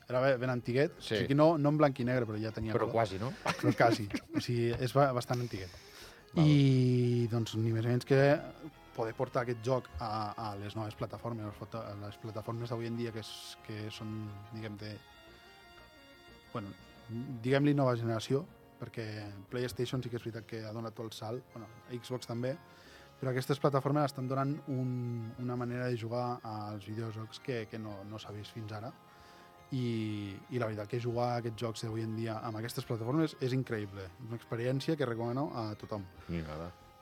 era 0.09 0.21
ben, 0.21 0.39
ben 0.41 0.51
antiguet. 0.53 0.93
Sí. 1.01 1.15
O 1.15 1.23
sigui, 1.25 1.35
no, 1.37 1.51
no 1.59 1.73
en 1.73 1.79
blanc 1.81 1.99
i 2.01 2.05
negre, 2.05 2.29
però 2.29 2.37
ja 2.41 2.53
tenia 2.53 2.73
Però 2.77 2.87
color. 2.87 2.99
quasi, 3.01 3.19
no? 3.19 3.33
Però 3.49 3.73
quasi. 3.77 4.07
O 4.37 4.41
sigui, 4.45 4.71
és 4.77 4.93
ba- 4.97 5.11
bastant 5.17 5.41
antiguet. 5.45 5.73
Val. 6.35 6.45
I, 6.45 7.27
doncs, 7.33 7.55
ni 7.57 7.73
més 7.73 7.87
menys 7.89 8.05
que 8.05 8.21
poder 8.99 9.15
portar 9.17 9.45
aquest 9.47 9.61
joc 9.65 9.87
a, 10.03 10.35
a 10.37 10.51
les 10.61 10.75
noves 10.77 10.97
plataformes, 10.99 11.45
a 11.47 11.49
les 11.53 11.57
foto- 11.57 11.81
a 11.81 11.95
les 12.03 12.17
plataformes 12.21 12.69
d'avui 12.69 12.89
en 12.91 12.97
dia 12.99 13.13
que, 13.15 13.23
és, 13.25 13.31
que 13.65 13.87
són, 13.95 14.13
diguem, 14.53 14.77
de... 14.81 14.93
Bueno, 16.53 16.73
diguem-li 17.45 17.73
nova 17.79 17.95
generació, 17.97 18.43
perquè 18.81 19.05
PlayStation 19.51 20.03
sí 20.03 20.11
que 20.11 20.19
és 20.21 20.25
veritat 20.27 20.47
que 20.51 20.61
ha 20.67 20.73
donat 20.75 20.95
tot 20.99 21.07
el 21.09 21.15
salt, 21.17 21.45
bueno, 21.55 21.69
Xbox 21.95 22.29
també, 22.29 22.53
però 23.21 23.31
aquestes 23.33 23.59
plataformes 23.59 24.05
estan 24.13 24.29
donant 24.31 24.53
un, 24.71 25.33
una 25.43 25.57
manera 25.57 25.87
de 25.91 25.99
jugar 25.99 26.39
als 26.43 26.87
videojocs 26.87 27.41
que, 27.41 27.67
que 27.71 27.79
no, 27.79 28.05
no 28.09 28.19
s'ha 28.19 28.31
vist 28.33 28.53
fins 28.55 28.73
ara. 28.73 28.93
I, 29.71 30.33
I 30.51 30.59
la 30.59 30.65
veritat 30.71 30.89
que 30.89 31.01
jugar 31.03 31.27
a 31.35 31.39
aquests 31.43 31.61
jocs 31.61 31.83
d'avui 31.85 32.01
en 32.07 32.15
dia 32.17 32.39
amb 32.41 32.57
aquestes 32.57 32.87
plataformes 32.89 33.35
és 33.45 33.53
increïble. 33.53 34.07
Una 34.29 34.39
experiència 34.39 34.97
que 34.97 35.05
recomano 35.05 35.51
a 35.61 35.75
tothom. 35.77 36.07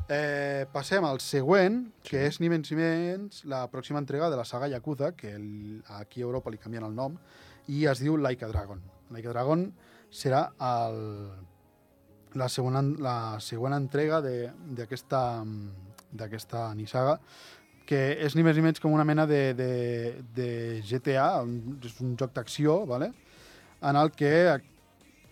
Eh, 0.08 0.66
passem 0.72 1.04
al 1.04 1.20
següent, 1.20 1.92
que 2.02 2.18
Sí. 2.20 2.26
és 2.26 2.40
ni 2.40 2.48
menys 2.48 2.70
ni 2.72 2.76
menys 2.78 3.44
la 3.44 3.64
pròxima 3.70 3.98
entrega 3.98 4.30
de 4.30 4.36
la 4.36 4.44
saga 4.44 4.68
Yakuza, 4.68 5.12
que 5.16 5.32
el, 5.34 5.82
aquí 6.00 6.22
a 6.22 6.24
Europa 6.26 6.50
li 6.50 6.58
canvien 6.58 6.84
el 6.86 6.94
nom, 6.94 7.16
i 7.68 7.84
es 7.86 7.98
diu 8.02 8.16
Like 8.16 8.44
a 8.44 8.48
Dragon. 8.48 8.80
Like 9.10 9.28
a 9.28 9.32
Dragon 9.32 9.72
serà 10.10 10.44
el, 10.58 11.30
la, 12.34 12.48
segona, 12.48 12.82
la 12.82 13.16
segona 13.40 13.76
entrega 13.76 14.20
de- 14.22 14.52
d'aquesta 14.78 15.44
d'aquesta 16.16 16.68
nissaga, 16.74 17.18
que 17.86 18.00
és 18.26 18.34
ni 18.34 18.42
més 18.42 18.56
ni 18.58 18.64
menys 18.66 18.82
com 18.82 18.92
una 18.92 19.06
mena 19.06 19.26
de, 19.30 19.42
de, 19.54 19.70
de 20.34 20.48
GTA, 20.86 21.28
un, 21.46 21.78
és 21.84 22.00
un 22.02 22.16
joc 22.18 22.34
d'acció, 22.34 22.80
vale? 22.88 23.12
en 23.86 23.96
el 23.96 24.10
que 24.16 24.32
a, 24.50 24.56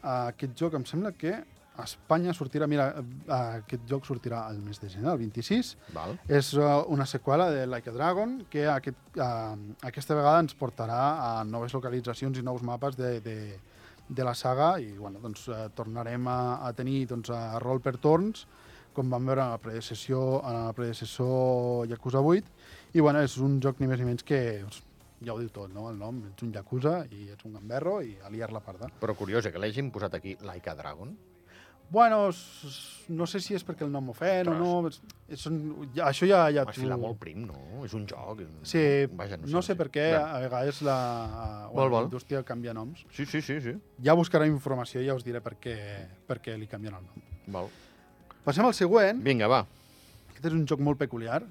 a 0.04 0.14
aquest 0.28 0.54
joc 0.60 0.76
em 0.78 0.84
sembla 0.86 1.14
que 1.18 1.34
a 1.74 1.82
Espanya 1.82 2.30
sortirà, 2.36 2.68
mira, 2.70 2.86
a, 3.26 3.38
aquest 3.58 3.86
joc 3.90 4.06
sortirà 4.06 4.44
el 4.52 4.60
mes 4.62 4.78
de 4.78 4.88
gener, 4.92 5.10
el 5.10 5.24
26, 5.24 5.72
Val. 5.96 6.14
és 6.30 6.52
uh, 6.54 6.84
una 6.94 7.06
seqüela 7.10 7.48
de 7.50 7.64
Like 7.66 7.90
a 7.90 7.94
Dragon 7.96 8.36
que 8.50 8.68
aquest, 8.70 9.00
uh, 9.18 9.56
aquesta 9.82 10.14
vegada 10.14 10.44
ens 10.44 10.54
portarà 10.58 11.00
a 11.24 11.30
noves 11.48 11.74
localitzacions 11.74 12.38
i 12.38 12.46
nous 12.46 12.62
mapes 12.62 12.98
de, 13.00 13.16
de, 13.24 13.38
de 14.06 14.26
la 14.26 14.36
saga 14.38 14.76
i 14.78 14.92
bueno, 14.92 15.18
doncs, 15.24 15.48
uh, 15.50 15.66
tornarem 15.74 16.30
a, 16.30 16.38
a 16.62 16.70
tenir 16.78 17.08
doncs, 17.10 17.34
a 17.34 17.58
rol 17.64 17.82
per 17.82 17.96
torns 17.98 18.46
com 18.94 19.10
vam 19.10 19.26
veure 19.30 19.42
en 19.44 19.52
el 19.56 19.60
predecessor, 19.62 20.40
en 20.46 20.60
el 20.68 20.74
predecessor 20.78 21.86
Yakuza 21.90 22.22
8 22.22 22.94
i 22.94 23.02
bueno, 23.02 23.22
és 23.26 23.36
un 23.42 23.58
joc 23.62 23.80
ni 23.82 23.90
més 23.90 24.00
ni 24.00 24.06
menys 24.08 24.24
que 24.26 24.40
doncs, 24.62 24.80
ja 25.24 25.34
ho 25.34 25.38
diu 25.40 25.50
tot, 25.50 25.70
no? 25.74 25.88
el 25.90 25.98
nom, 25.98 26.22
ets 26.30 26.46
un 26.46 26.52
Yakuza 26.54 27.00
i 27.10 27.28
ets 27.34 27.46
un 27.48 27.54
gamberro 27.58 28.00
i 28.04 28.16
a 28.22 28.30
liar 28.30 28.52
la 28.54 28.62
parda. 28.64 28.90
Però 29.00 29.14
curiós, 29.18 29.46
eh, 29.46 29.52
que 29.52 29.62
l'hagin 29.62 29.90
posat 29.94 30.14
aquí 30.20 30.36
Like 30.44 30.70
a 30.70 30.76
Dragon. 30.78 31.14
Bueno, 31.90 32.30
no 33.08 33.26
sé 33.28 33.38
si 33.44 33.54
és 33.54 33.62
perquè 33.62 33.84
el 33.84 33.90
nom 33.92 34.06
m'ofèn 34.08 34.48
o 34.50 34.54
no. 34.56 34.70
És, 34.88 34.96
és, 35.28 35.42
són- 35.44 35.58
ja, 35.94 36.08
això 36.08 36.26
ja... 36.26 36.40
ja 36.50 36.64
Va 36.66 36.72
filar 36.74 36.96
molt 36.98 37.18
prim, 37.20 37.44
no? 37.46 37.84
És 37.84 37.92
un 37.94 38.06
joc. 38.08 38.40
Sí, 38.66 38.82
Vaja, 39.12 39.38
no, 39.44 39.62
sé 39.62 39.76
per 39.78 39.90
què 39.94 40.08
a 40.16 40.40
vegades 40.46 40.80
la, 40.86 40.98
Vol, 41.72 41.92
la 41.92 42.02
indústria 42.08 42.42
canvia 42.42 42.74
noms. 42.74 43.04
Sí, 43.12 43.26
sí, 43.26 43.42
sí, 43.44 43.60
sí. 43.62 43.76
Ja 44.02 44.16
buscaré 44.18 44.48
informació 44.50 45.04
i 45.04 45.10
ja 45.10 45.14
us 45.14 45.26
diré 45.26 45.44
per 45.44 45.58
què, 45.60 45.76
per 46.26 46.40
què 46.42 46.56
li 46.58 46.70
canvien 46.70 46.96
el 46.98 47.04
nom. 47.04 47.26
Val. 47.58 47.68
Passem 48.44 48.66
al 48.68 48.74
següent. 48.76 49.22
Vinga, 49.24 49.48
va. 49.48 49.62
Aquest 50.30 50.48
és 50.50 50.56
un 50.56 50.64
joc 50.68 50.82
molt 50.84 50.98
peculiar. 51.00 51.42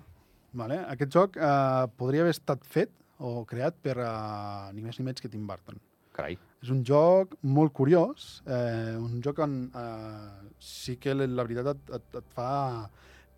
Vale? 0.54 0.78
Aquest 0.94 1.14
joc 1.16 1.38
eh, 1.42 1.86
podria 1.98 2.22
haver 2.22 2.34
estat 2.36 2.62
fet 2.70 2.92
o 3.24 3.42
creat 3.50 3.78
per 3.82 3.96
eh, 3.98 4.74
ni 4.76 4.84
més 4.86 5.00
ni 5.00 5.06
menys 5.08 5.24
que 5.24 5.32
Tim 5.34 5.48
Burton. 5.50 5.80
Carai. 6.14 6.36
És 6.62 6.70
un 6.70 6.84
joc 6.86 7.34
molt 7.42 7.74
curiós, 7.76 8.44
eh, 8.46 8.94
un 9.02 9.18
joc 9.26 9.40
on 9.42 9.56
eh, 9.74 10.52
sí 10.62 10.96
que 11.02 11.16
la 11.18 11.42
veritat 11.44 11.72
et, 11.74 11.96
et, 11.98 12.20
et 12.22 12.28
fa 12.38 12.52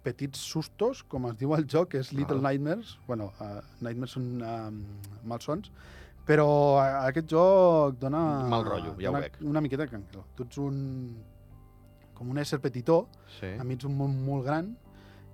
petits 0.06 0.38
sustos, 0.52 1.00
com 1.10 1.24
es 1.32 1.38
diu 1.40 1.56
el 1.56 1.64
joc, 1.72 1.94
que 1.96 2.02
és 2.04 2.12
Little 2.14 2.38
Val. 2.42 2.52
Nightmares. 2.52 2.92
bueno, 3.08 3.32
uh, 3.42 3.62
Nightmares 3.82 4.12
són 4.14 4.28
uh, 4.38 4.68
malsons, 5.26 5.72
però 6.28 6.46
a- 6.78 7.08
aquest 7.08 7.32
joc 7.32 7.96
dona... 8.04 8.20
Mal 8.52 8.68
rotllo, 8.68 8.92
ja 9.02 9.10
ho 9.10 9.16
veig. 9.18 9.40
Una 9.50 9.64
miqueta 9.66 9.88
canquil. 9.90 10.22
Tu 10.38 10.46
ets 10.46 10.60
un... 10.62 10.78
com 12.16 12.30
un 12.32 12.38
ésser 12.42 12.60
petitó, 12.64 13.08
Sí. 13.40 13.46
enmig 13.60 13.82
d'un 13.84 13.96
món 13.98 14.16
molt 14.26 14.46
gran, 14.48 14.74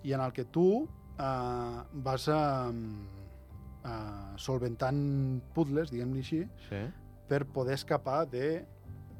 i 0.04 0.14
en 0.14 0.22
el 0.22 0.34
que 0.34 0.46
tu 0.46 0.66
uh, 0.84 1.84
vas 1.94 2.28
a, 2.34 2.72
uh, 2.72 4.38
solventant 4.42 5.42
puzzles, 5.54 5.92
diguem-li 5.94 6.20
així, 6.24 6.42
Sí. 6.70 6.82
per 7.28 7.46
poder 7.46 7.76
escapar 7.76 8.28
de 8.30 8.66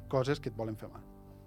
coses 0.08 0.40
que 0.40 0.48
et 0.50 0.56
volen 0.56 0.76
fer 0.76 0.88
mal. 0.90 1.00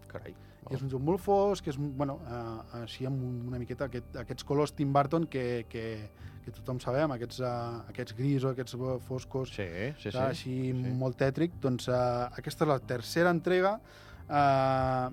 Carai. 0.07 0.33
I 0.71 0.73
és 0.73 0.81
un 0.81 0.89
joc 0.89 1.01
molt 1.01 1.19
fosc, 1.21 1.67
és, 1.67 1.75
bueno, 1.77 2.19
eh, 2.25 2.77
així 2.81 3.05
amb 3.05 3.21
un- 3.21 3.43
una 3.47 3.59
miqueta 3.59 3.85
aquest, 3.85 4.15
aquests 4.15 4.43
colors 4.43 4.73
Tim 4.73 4.91
Burton 4.91 5.27
que, 5.27 5.67
que, 5.69 6.09
que 6.43 6.51
tothom 6.51 6.79
sabem, 6.79 7.11
aquests, 7.11 7.39
eh, 7.41 7.45
aquests 7.89 8.15
grisos, 8.17 8.51
aquests 8.51 8.73
eh, 8.73 8.99
foscos, 8.99 9.49
Sí, 9.49 9.61
sí, 9.97 10.03
sí. 10.03 10.09
clar, 10.09 10.29
així 10.31 10.71
sí. 10.71 10.73
molt 10.73 11.17
tètric. 11.17 11.51
Doncs 11.61 11.87
eh, 11.89 11.91
aquesta 11.91 12.63
és 12.65 12.67
la 12.69 12.79
tercera 12.79 13.29
entrega 13.29 13.79
eh, 14.27 15.09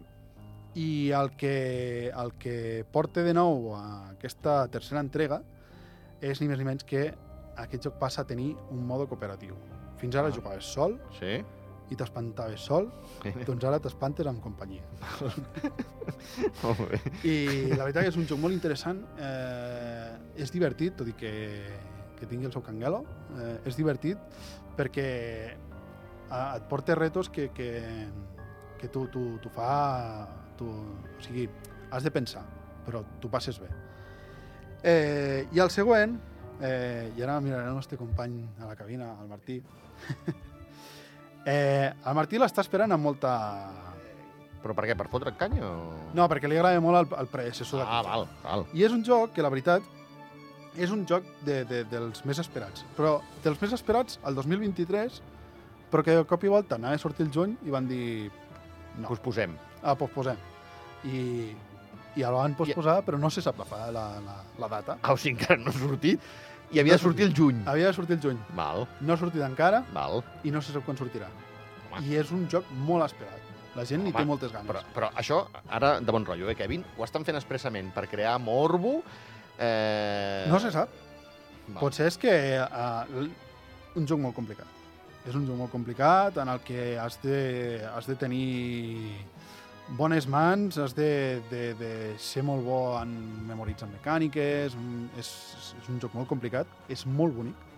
i 0.74 1.10
el 1.12 1.30
que, 1.36 2.10
el 2.16 2.32
que 2.40 2.84
porta 2.92 3.22
de 3.22 3.34
nou 3.36 3.74
a 3.76 4.10
aquesta 4.14 4.62
tercera 4.72 5.00
entrega 5.04 5.42
és 6.22 6.40
ni 6.40 6.48
més 6.48 6.58
ni 6.58 6.64
menys 6.64 6.84
que 6.88 7.10
aquest 7.60 7.84
joc 7.84 7.98
passa 8.00 8.22
a 8.22 8.26
tenir 8.28 8.54
un 8.70 8.86
mode 8.86 9.08
cooperatiu. 9.10 9.56
Fins 10.00 10.16
ara 10.16 10.28
Ah. 10.28 10.34
jugaves 10.34 10.64
sol 10.64 10.98
Sí? 11.18 11.42
i 11.92 11.96
t'espantaves 11.96 12.60
sol, 12.64 12.86
doncs 13.44 13.64
ara 13.68 13.78
t'espantes 13.78 14.26
amb 14.26 14.40
companyia. 14.40 14.80
Molt 16.62 16.78
bé. 16.88 17.00
I 17.28 17.34
la 17.76 17.84
veritat 17.84 18.08
és 18.08 18.16
un 18.16 18.24
joc 18.26 18.38
molt 18.40 18.54
interessant, 18.54 19.02
eh, 19.20 20.16
és 20.40 20.50
divertit, 20.54 20.96
tot 20.96 21.08
i 21.08 21.12
que, 21.12 21.32
que 22.16 22.26
tingui 22.30 22.46
el 22.48 22.52
seu 22.54 22.62
canguelo, 22.64 23.02
eh, 23.36 23.58
és 23.68 23.76
divertit 23.76 24.16
perquè 24.78 25.06
eh, 25.52 26.56
et 26.56 26.64
porta 26.70 26.94
retos 26.96 27.28
que, 27.28 27.50
que, 27.52 27.68
que 28.80 28.88
tu, 28.88 29.06
tu, 29.12 29.36
tu 29.42 29.52
fa... 29.52 30.28
Tu, 30.58 30.66
o 30.68 31.22
sigui, 31.24 31.48
has 31.92 32.04
de 32.04 32.12
pensar, 32.14 32.42
però 32.86 33.02
tu 33.20 33.30
passes 33.30 33.58
bé. 33.60 33.70
Eh, 34.82 35.46
I 35.54 35.62
el 35.62 35.70
següent, 35.70 36.16
eh, 36.60 37.12
i 37.16 37.22
ara 37.22 37.38
miraré 37.40 37.68
el 37.68 37.78
nostre 37.78 37.98
company 37.98 38.40
a 38.60 38.70
la 38.70 38.76
cabina, 38.76 39.12
el 39.22 39.30
Martí. 39.30 39.60
eh, 41.46 41.92
el 41.92 42.18
Martí 42.18 42.40
l'està 42.42 42.64
esperant 42.66 42.92
amb 42.92 43.10
molta... 43.10 43.32
Però 44.62 44.76
per 44.78 44.86
què? 44.86 44.94
Per 44.94 45.08
fotre 45.10 45.32
canya 45.34 45.64
o...? 45.66 45.96
No, 46.14 46.28
perquè 46.30 46.46
li 46.46 46.58
agrada 46.58 46.82
molt 46.82 47.00
el, 47.00 47.08
el 47.18 47.30
predecessor 47.30 47.82
Ah, 47.82 48.02
val, 48.06 48.28
val. 48.44 48.66
I 48.78 48.84
és 48.86 48.94
un 48.94 49.02
joc 49.06 49.32
que, 49.34 49.42
la 49.42 49.50
veritat, 49.50 49.82
és 50.78 50.92
un 50.94 51.02
joc 51.08 51.26
de, 51.46 51.62
de, 51.68 51.82
dels 51.90 52.22
més 52.28 52.38
esperats. 52.38 52.86
Però 52.96 53.16
dels 53.42 53.58
més 53.62 53.74
esperats, 53.74 54.20
el 54.26 54.38
2023, 54.38 55.18
però 55.92 56.06
que 56.06 56.14
de 56.20 56.24
cop 56.28 56.46
i 56.46 56.52
volta 56.52 56.78
anava 56.78 56.96
a 56.96 57.02
sortir 57.02 57.26
el 57.26 57.34
juny 57.34 57.58
i 57.66 57.74
van 57.74 57.90
dir... 57.90 58.30
No, 59.00 59.08
Us 59.08 59.22
ah, 59.82 59.94
posposem. 59.98 60.38
I, 61.04 61.52
i 62.16 62.22
el 62.22 62.34
van 62.36 62.54
posposar, 62.58 63.00
però 63.06 63.18
no 63.18 63.30
se 63.30 63.42
sap 63.44 63.58
la, 63.58 63.84
la, 63.94 64.06
la, 64.22 64.38
la 64.58 64.70
data. 64.70 64.98
Ah, 65.02 65.14
o 65.14 65.20
sigui, 65.20 65.38
encara 65.38 65.60
no 65.60 65.72
ha 65.72 65.78
sortit? 65.78 66.32
I 66.72 66.80
havia 66.80 66.96
de 66.96 67.02
sortir 67.02 67.26
el 67.28 67.34
juny. 67.36 67.62
Havia 67.68 67.90
de 67.90 67.96
sortir 67.96 68.16
el 68.16 68.22
juny. 68.22 68.38
Val, 68.56 68.86
No 69.00 69.12
ha 69.12 69.18
sortit 69.20 69.42
encara 69.44 69.82
val. 69.92 70.22
i 70.42 70.50
no 70.50 70.62
se 70.64 70.72
sap 70.72 70.86
quan 70.86 70.96
sortirà. 70.96 71.28
Home. 71.90 72.00
I 72.08 72.16
és 72.22 72.32
un 72.32 72.46
joc 72.48 72.68
molt 72.88 73.04
esperat. 73.10 73.50
La 73.76 73.84
gent 73.88 74.06
hi 74.06 74.10
Home, 74.12 74.18
té 74.18 74.28
moltes 74.28 74.52
ganes. 74.52 74.68
Però, 74.68 74.80
però 74.94 75.10
això, 75.20 75.42
ara, 75.68 75.98
de 76.00 76.12
bon 76.12 76.24
rotllo, 76.24 76.48
eh, 76.48 76.56
Kevin? 76.56 76.84
Ho 76.96 77.04
estan 77.04 77.24
fent 77.28 77.36
expressament 77.36 77.92
per 77.92 78.06
crear 78.08 78.38
morbo? 78.40 79.00
Eh... 79.58 80.44
No 80.48 80.60
se 80.60 80.72
sap. 80.72 80.92
Val. 81.68 81.78
Potser 81.80 82.08
és 82.08 82.18
que 82.20 82.32
uh, 82.60 83.26
un 83.96 84.08
joc 84.08 84.20
molt 84.20 84.36
complicat. 84.36 84.80
És 85.28 85.36
un 85.38 85.44
joc 85.46 85.56
molt 85.60 85.70
complicat 85.72 86.40
en 86.42 86.50
el 86.50 86.64
que 86.66 86.96
has 86.98 87.20
de, 87.22 87.84
has 87.92 88.08
de 88.08 88.16
tenir 88.18 89.14
bones 89.88 90.26
mans, 90.26 90.78
has 90.78 90.94
de, 90.94 91.42
de, 91.50 91.62
de 91.78 91.92
ser 92.18 92.42
molt 92.46 92.64
bo 92.64 92.80
en 93.00 93.12
memoritzar 93.48 93.88
mecàniques, 93.90 94.76
mm, 94.78 95.08
és, 95.20 95.30
és 95.82 95.90
un 95.92 96.00
joc 96.02 96.14
molt 96.16 96.30
complicat, 96.30 96.68
és 96.92 97.04
molt 97.06 97.36
bonic. 97.36 97.68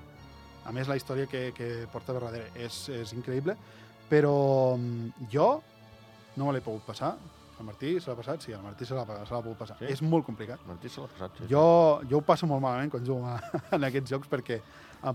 A 0.65 0.73
més, 0.73 0.89
la 0.89 0.97
història 0.97 1.29
que, 1.29 1.51
que 1.57 1.71
porta 1.93 2.15
darrere 2.17 2.47
és, 2.55 2.87
és 2.93 3.13
increïble, 3.17 3.57
però 4.09 4.35
mm, 4.77 5.29
jo 5.33 5.49
no 6.37 6.47
me 6.47 6.55
l'he 6.55 6.65
pogut 6.65 6.87
passar. 6.87 7.15
El 7.55 7.69
Martí 7.69 7.93
se 8.01 8.11
l'ha 8.11 8.17
passat? 8.19 8.43
Sí, 8.43 8.53
el 8.53 8.63
Martí 8.65 8.87
se 8.87 8.97
l'ha 8.97 9.05
pogut 9.07 9.59
passar. 9.59 9.77
Sí? 9.79 9.91
És 9.93 10.03
molt 10.03 10.27
complicat. 10.27 10.63
Martí 10.67 10.91
se 10.91 11.03
l'ha 11.03 11.11
passat, 11.13 11.39
sí. 11.39 11.51
Jo, 11.51 11.67
jo 12.11 12.19
ho 12.19 12.27
passo 12.27 12.49
molt 12.51 12.63
malament 12.65 12.91
quan 12.95 13.07
jugo 13.07 13.29
a, 13.31 13.39
en 13.77 13.91
aquests 13.91 14.17
jocs 14.17 14.31
perquè... 14.33 14.61
ah, 15.03 15.15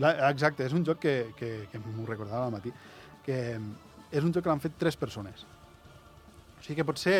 la, 0.00 0.12
exacte, 0.28 0.64
és 0.66 0.74
un 0.76 0.84
joc 0.84 1.00
que, 1.00 1.16
que, 1.36 1.50
que 1.72 1.80
m'ho 1.80 2.04
recordava 2.08 2.48
al 2.48 2.52
matí, 2.52 2.72
que 3.24 3.38
és 4.12 4.24
un 4.24 4.32
joc 4.32 4.44
que 4.44 4.50
l'han 4.50 4.62
fet 4.62 4.76
tres 4.78 4.96
persones. 4.96 5.44
O 6.58 6.62
sigui 6.64 6.78
que 6.80 6.86
potser 6.88 7.18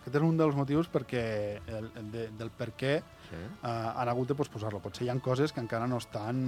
aquest 0.00 0.16
és 0.16 0.24
un 0.24 0.36
dels 0.38 0.56
motius 0.56 0.88
perquè 0.90 1.22
el, 1.68 1.90
de, 2.12 2.28
del 2.38 2.50
per 2.56 2.70
què 2.78 2.94
sí. 3.28 3.36
uh, 3.36 3.68
han 4.00 4.08
hagut 4.08 4.30
de 4.32 4.36
posposar-lo. 4.38 4.80
Potser 4.80 5.06
hi 5.06 5.10
ha 5.12 5.18
coses 5.20 5.52
que 5.52 5.60
encara 5.60 5.86
no 5.90 5.98
estan... 6.00 6.40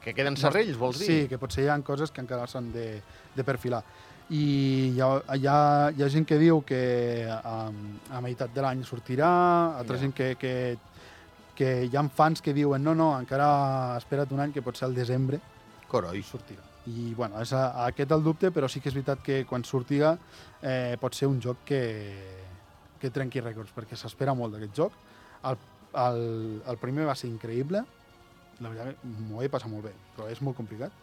Que 0.00 0.14
queden 0.16 0.38
serrells, 0.40 0.78
vols 0.80 1.00
dir? 1.02 1.08
Sí, 1.08 1.16
que 1.28 1.36
potser 1.42 1.66
hi 1.66 1.68
ha 1.68 1.76
coses 1.84 2.12
que 2.14 2.22
encara 2.22 2.46
s'han 2.48 2.70
de, 2.72 2.86
de 3.34 3.44
perfilar. 3.44 3.82
I 4.30 4.44
hi 4.94 5.02
ha, 5.02 5.10
hi, 5.34 5.44
ha, 5.50 5.58
hi 5.90 6.04
ha 6.06 6.08
gent 6.08 6.24
que 6.24 6.38
diu 6.40 6.62
que 6.64 6.80
um, 7.26 7.82
a 8.14 8.22
meitat 8.22 8.54
de 8.54 8.62
l'any 8.62 8.86
sortirà, 8.86 9.28
altra 9.82 9.98
Ja. 9.98 10.04
gent 10.06 10.14
que, 10.14 10.36
que, 10.40 10.54
que 11.58 11.70
hi 11.90 11.96
ha 11.98 12.06
fans 12.08 12.40
que 12.40 12.54
diuen 12.54 12.82
no, 12.86 12.94
no, 12.94 13.10
encara 13.18 13.98
espera't 13.98 14.30
un 14.32 14.40
any 14.46 14.54
que 14.54 14.62
potser 14.62 14.86
al 14.86 14.94
desembre 14.94 15.42
Coroi. 15.90 16.22
sortirà. 16.22 16.69
I 16.88 17.12
bueno, 17.14 17.40
és 17.42 17.52
a, 17.52 17.84
aquest 17.86 18.12
el 18.16 18.22
dubte, 18.24 18.50
però 18.54 18.68
sí 18.70 18.80
que 18.80 18.88
és 18.88 18.96
veritat 18.96 19.20
que 19.24 19.42
quan 19.48 19.64
sortiga 19.68 20.14
eh, 20.62 20.96
pot 21.00 21.16
ser 21.16 21.28
un 21.28 21.40
joc 21.42 21.60
que, 21.68 21.82
que 23.00 23.12
trenqui 23.12 23.42
rècords, 23.44 23.74
perquè 23.76 23.98
s'espera 23.98 24.34
molt 24.36 24.56
d'aquest 24.56 24.76
joc. 24.76 24.96
El, 25.50 25.60
el, 26.00 26.22
el 26.72 26.80
primer 26.80 27.06
va 27.10 27.16
ser 27.18 27.28
increïble, 27.28 27.84
la 28.60 28.72
veritat 28.72 29.04
m'ho 29.28 29.44
he 29.44 29.50
passat 29.52 29.72
molt 29.72 29.88
bé, 29.88 29.94
però 30.16 30.28
és 30.32 30.40
molt 30.44 30.56
complicat. 30.56 30.94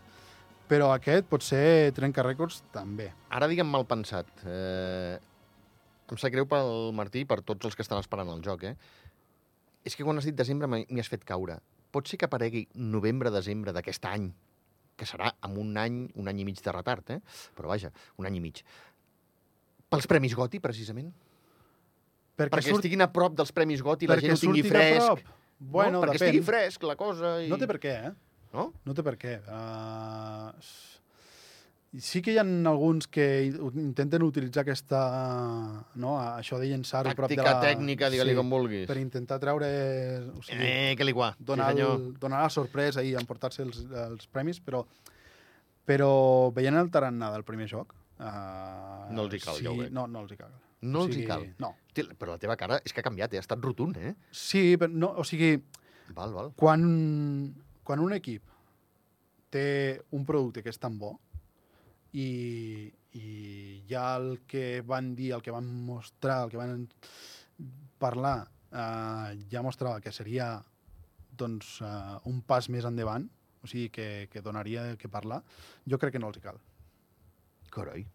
Però 0.67 0.89
aquest 0.91 1.29
potser 1.29 1.93
trenca 1.95 2.25
rècords 2.25 2.59
també. 2.73 3.11
Ara 3.31 3.47
digue'm 3.47 3.69
mal 3.71 3.85
pensat. 3.87 4.27
Eh, 4.43 5.15
em 6.11 6.19
sap 6.19 6.33
greu 6.33 6.47
pel 6.49 6.91
Martí 6.95 7.23
i 7.23 7.29
per 7.29 7.39
tots 7.45 7.69
els 7.69 7.77
que 7.77 7.85
estan 7.85 8.01
esperant 8.01 8.29
el 8.33 8.43
joc, 8.43 8.65
eh? 8.67 8.75
És 9.87 9.95
que 9.95 10.03
quan 10.03 10.19
has 10.19 10.27
dit 10.27 10.35
desembre 10.35 10.67
m'hi 10.67 10.99
has 10.99 11.09
fet 11.11 11.23
caure. 11.23 11.61
Pot 11.95 12.09
ser 12.09 12.19
que 12.19 12.27
aparegui 12.27 12.65
novembre-desembre 12.75 13.71
d'aquest 13.75 14.03
any, 14.09 14.27
que 14.97 15.07
serà 15.07 15.31
amb 15.45 15.61
un 15.61 15.77
any, 15.77 16.03
un 16.17 16.27
any 16.29 16.41
i 16.41 16.47
mig 16.47 16.59
de 16.63 16.73
retard, 16.73 17.13
eh? 17.15 17.21
Però 17.57 17.69
vaja, 17.71 17.93
un 18.17 18.27
any 18.29 18.39
i 18.39 18.43
mig. 18.43 18.63
Pels 19.87 20.09
Premis 20.09 20.35
Goti, 20.35 20.59
precisament? 20.63 21.11
Perquè, 22.37 22.53
Perquè 22.53 22.73
estiguin 22.75 23.05
a 23.05 23.09
prop 23.13 23.37
dels 23.37 23.53
Premis 23.55 23.81
Goti 23.85 24.05
i 24.05 24.11
la 24.11 24.19
gent 24.21 24.35
ho 24.35 24.41
tingui 24.41 24.65
fresc. 24.65 25.23
Bueno, 25.57 25.97
no? 25.97 26.01
Perquè 26.03 26.19
depèn. 26.19 26.33
estigui 26.33 26.45
fresc 26.45 26.83
la 26.85 26.97
cosa 26.99 27.37
i... 27.41 27.47
No 27.49 27.57
té 27.57 27.69
per 27.69 27.79
què, 27.81 27.93
eh? 28.09 28.13
No? 28.53 28.69
No 28.85 28.93
té 28.97 29.05
per 29.05 29.15
què. 29.21 29.37
Uh, 29.47 30.51
sí 31.99 32.21
que 32.21 32.33
hi 32.33 32.37
ha 32.37 32.43
alguns 32.45 33.07
que 33.07 33.25
intenten 33.47 34.23
utilitzar 34.25 34.63
aquesta... 34.63 34.99
No, 35.95 36.15
això 36.19 36.59
de 36.61 36.67
llençar-ho 36.69 37.13
prop 37.17 37.31
de 37.31 37.37
la... 37.41 37.55
tècnica, 37.63 38.09
digue-li 38.13 38.35
com 38.37 38.49
vulguis. 38.53 38.85
Per 38.89 38.97
intentar 39.01 39.39
treure... 39.43 39.67
O 40.33 40.41
sigui, 40.45 40.63
Eh, 40.67 40.95
que 40.97 41.07
li 41.07 41.13
guà. 41.15 41.33
donar, 41.39 41.73
sí, 41.75 41.81
el, 41.85 42.07
donar 42.19 42.43
la 42.45 42.49
sorpresa 42.53 43.03
i 43.03 43.13
emportar-se 43.19 43.63
els, 43.65 43.83
els 44.07 44.27
premis, 44.27 44.59
però, 44.63 44.83
però 45.87 46.11
veient 46.55 46.77
el 46.79 46.89
tarannà 46.93 47.31
del 47.35 47.45
primer 47.47 47.67
joc... 47.71 47.93
Uh, 48.17 49.11
No 49.13 49.27
els 49.27 49.35
hi 49.37 49.39
cal, 49.43 49.55
sí, 49.59 49.63
ja 49.67 49.71
ho 49.71 49.77
veig. 49.77 49.91
No, 49.93 50.07
no 50.09 50.23
els 50.25 50.31
hi 50.33 50.37
cal. 50.39 50.51
No 50.81 51.03
O 51.03 51.05
els 51.05 51.15
hi 51.15 51.21
sigui, 51.21 51.27
cal. 51.29 51.45
No. 51.61 51.75
Però 52.17 52.33
la 52.33 52.39
teva 52.41 52.55
cara 52.57 52.79
és 52.85 52.93
que 52.93 53.01
ha 53.01 53.05
canviat, 53.05 53.33
eh? 53.33 53.39
ha 53.41 53.45
estat 53.45 53.61
rotund, 53.63 53.97
eh? 53.97 54.15
Sí, 54.31 54.75
però 54.77 54.91
no, 54.93 55.11
o 55.21 55.25
sigui, 55.25 55.55
Val, 56.17 56.33
val. 56.33 56.51
quan, 56.57 56.83
quan 57.83 57.99
un 58.03 58.13
equip 58.17 58.43
té 59.53 59.63
un 60.11 60.25
producte 60.27 60.61
que 60.63 60.69
és 60.73 60.79
tan 60.81 60.97
bo 60.99 61.13
i, 62.17 62.89
i 63.17 63.31
ja 63.89 64.15
el 64.17 64.39
que 64.49 64.81
van 64.85 65.13
dir, 65.17 65.31
el 65.37 65.43
que 65.45 65.53
van 65.53 65.67
mostrar, 65.85 66.43
el 66.47 66.53
que 66.53 66.59
van 66.59 66.87
parlar, 68.01 68.37
eh, 68.71 69.37
ja 69.51 69.63
mostrava 69.65 70.01
que 70.01 70.13
seria 70.15 70.55
doncs, 71.37 71.77
eh, 71.85 72.17
un 72.29 72.41
pas 72.41 72.69
més 72.73 72.85
endavant, 72.89 73.27
o 73.61 73.69
sigui, 73.69 73.89
que, 73.93 74.27
que 74.31 74.41
donaria 74.41 74.89
que 74.97 75.09
parlar, 75.09 75.41
jo 75.85 75.99
crec 76.01 76.15
que 76.17 76.21
no 76.23 76.31
els 76.31 76.39
hi 76.39 76.45
cal. 76.47 76.57
Carai. 77.73 78.05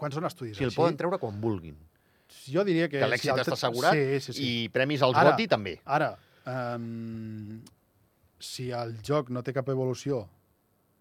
Quan 0.00 0.14
són 0.14 0.26
estudis 0.26 0.56
Si 0.56 0.64
el 0.64 0.70
així, 0.72 0.80
poden 0.80 0.96
treure 0.98 1.18
quan 1.20 1.40
vulguin. 1.42 1.76
jo 2.48 2.64
diria 2.64 2.88
que... 2.88 2.98
Que 3.02 3.08
l'èxit 3.10 3.34
el 3.34 3.42
està 3.42 3.54
assegurat 3.58 3.94
sí, 3.94 4.20
sí, 4.24 4.32
sí. 4.32 4.42
i 4.64 4.68
premis 4.72 5.02
als 5.02 5.18
Ara- 5.18 5.32
Goti 5.34 5.46
també. 5.50 5.76
Ara, 5.84 6.14
um, 6.48 7.60
si 8.40 8.70
el 8.72 8.96
joc 9.06 9.28
no 9.34 9.42
té 9.44 9.52
cap 9.52 9.68
evolució 9.68 10.22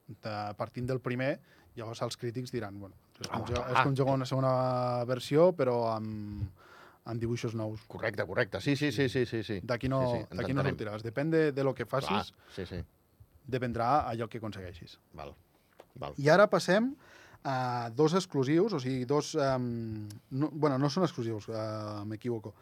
de, 0.10 0.34
partint 0.60 0.89
del 0.89 1.00
primer, 1.00 1.38
llavors 1.78 2.02
els 2.06 2.18
crítics 2.20 2.54
diran, 2.54 2.80
bueno, 2.80 2.96
és 3.20 3.28
com, 3.28 3.42
Home, 3.42 3.50
jo, 3.52 3.60
clar. 3.60 3.74
és 3.74 3.84
com 3.84 3.98
jugar 3.98 4.16
una 4.20 4.28
segona 4.30 4.54
versió, 5.10 5.50
però 5.58 5.76
amb, 5.94 6.48
amb 7.06 7.22
dibuixos 7.22 7.56
nous. 7.58 7.84
Correcte, 7.92 8.26
correcte. 8.30 8.62
Sí, 8.62 8.76
sí, 8.76 8.92
sí, 8.96 9.10
sí, 9.10 9.26
sí. 9.26 9.44
sí. 9.44 9.60
D'aquí 9.64 9.92
no, 9.92 10.02
sí, 10.16 10.24
sí, 10.46 10.56
no 10.58 10.66
sortiràs. 10.66 11.06
Depèn 11.06 11.32
de, 11.34 11.44
de 11.56 11.68
lo 11.68 11.76
que 11.78 11.86
Clar, 11.86 12.02
facis, 12.02 12.34
sí, 12.56 12.66
sí. 12.70 12.82
dependrà 13.48 14.06
allò 14.10 14.30
que 14.30 14.42
aconsegueixis. 14.42 14.98
Val. 15.14 15.36
Val. 16.00 16.18
I 16.18 16.30
ara 16.32 16.48
passem 16.52 16.94
a 17.44 17.90
dos 17.96 18.14
exclusius, 18.20 18.74
o 18.76 18.80
sigui, 18.84 19.06
dos... 19.06 19.34
Um, 19.36 20.08
no, 20.32 20.50
bueno, 20.52 20.78
no 20.78 20.90
són 20.92 21.08
exclusius, 21.08 21.48
uh, 21.52 22.04
m'equivoco. 22.08 22.54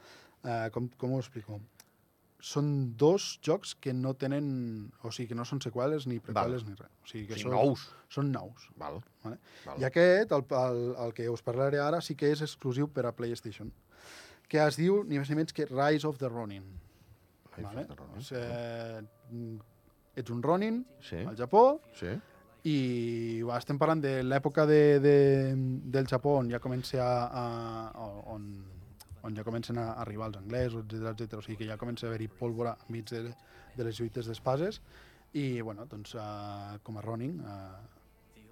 Uh, 0.44 0.70
com, 0.74 0.88
com 0.98 1.16
ho 1.16 1.20
explico? 1.24 1.60
Són 2.40 2.96
dos 2.98 3.40
jocs 3.42 3.72
que 3.82 3.94
no 3.98 4.12
tenen... 4.14 4.92
O 5.02 5.10
sigui, 5.12 5.32
que 5.32 5.36
no 5.36 5.46
són 5.46 5.58
seqüeles 5.64 6.06
ni 6.06 6.20
prequeles 6.22 6.64
ni 6.68 6.76
res. 6.78 6.92
O 7.02 7.08
sigui, 7.10 7.24
O 7.26 7.28
que 7.32 7.40
sigui, 7.40 7.48
són, 7.50 7.56
nous. 7.58 7.86
són 8.14 8.32
nous. 8.32 8.68
Val. 8.78 9.00
Vale? 9.24 9.40
Val. 9.66 9.82
I 9.82 9.88
aquest, 9.90 10.32
el, 10.38 10.44
el, 10.60 10.82
el 11.08 11.14
que 11.18 11.26
us 11.34 11.42
parlaré 11.42 11.80
ara, 11.82 12.02
sí 12.06 12.14
que 12.16 12.30
és 12.32 12.44
exclusiu 12.46 12.88
per 12.94 13.08
a 13.10 13.14
PlayStation, 13.18 13.72
que 14.48 14.62
es 14.64 14.78
diu 14.78 15.02
ni 15.04 15.18
més 15.18 15.30
ni 15.34 15.40
menys 15.42 15.52
que 15.58 15.66
Rise 15.66 16.06
of 16.08 16.22
the 16.22 16.30
Ronin. 16.30 16.64
Rise 17.58 17.66
vale? 17.66 17.88
of 17.88 17.90
the 17.90 18.00
Ronin. 18.04 18.22
És, 18.22 18.32
eh, 18.38 19.02
ets 20.22 20.32
un 20.34 20.42
Ronin 20.46 20.84
Sí, 21.02 21.18
al 21.26 21.36
Japó, 21.38 21.66
sí. 21.98 22.14
i 22.70 22.78
va, 23.46 23.58
estem 23.58 23.78
parlant 23.82 24.02
de 24.06 24.20
l'època 24.24 24.66
de, 24.70 25.00
de, 25.02 25.18
del 25.90 26.08
Japó 26.10 26.38
on 26.44 26.50
ja 26.54 26.62
comença 26.62 27.02
a, 27.02 27.44
a 27.92 28.08
on, 28.34 28.48
on 29.28 29.36
ja 29.36 29.44
comencen 29.44 29.80
a 29.82 29.92
arribar 30.02 30.32
els 30.32 30.40
anglesos, 30.40 30.86
etc 30.86 31.12
etc. 31.12 31.42
O 31.42 31.44
sigui 31.46 31.60
que 31.62 31.70
ja 31.70 31.78
comença 31.78 32.08
a 32.08 32.10
haver-hi 32.12 32.30
pólvora 32.40 32.78
enmig 32.88 33.12
de, 33.12 33.28
de 33.76 33.88
les 33.88 34.00
lluites 34.00 34.30
d'espases 34.30 34.82
i, 35.36 35.62
bueno, 35.62 35.86
doncs, 35.92 36.16
uh, 36.16 36.78
com 36.84 36.98
a 36.98 37.04
Ronin, 37.04 37.40
uh, 37.44 37.98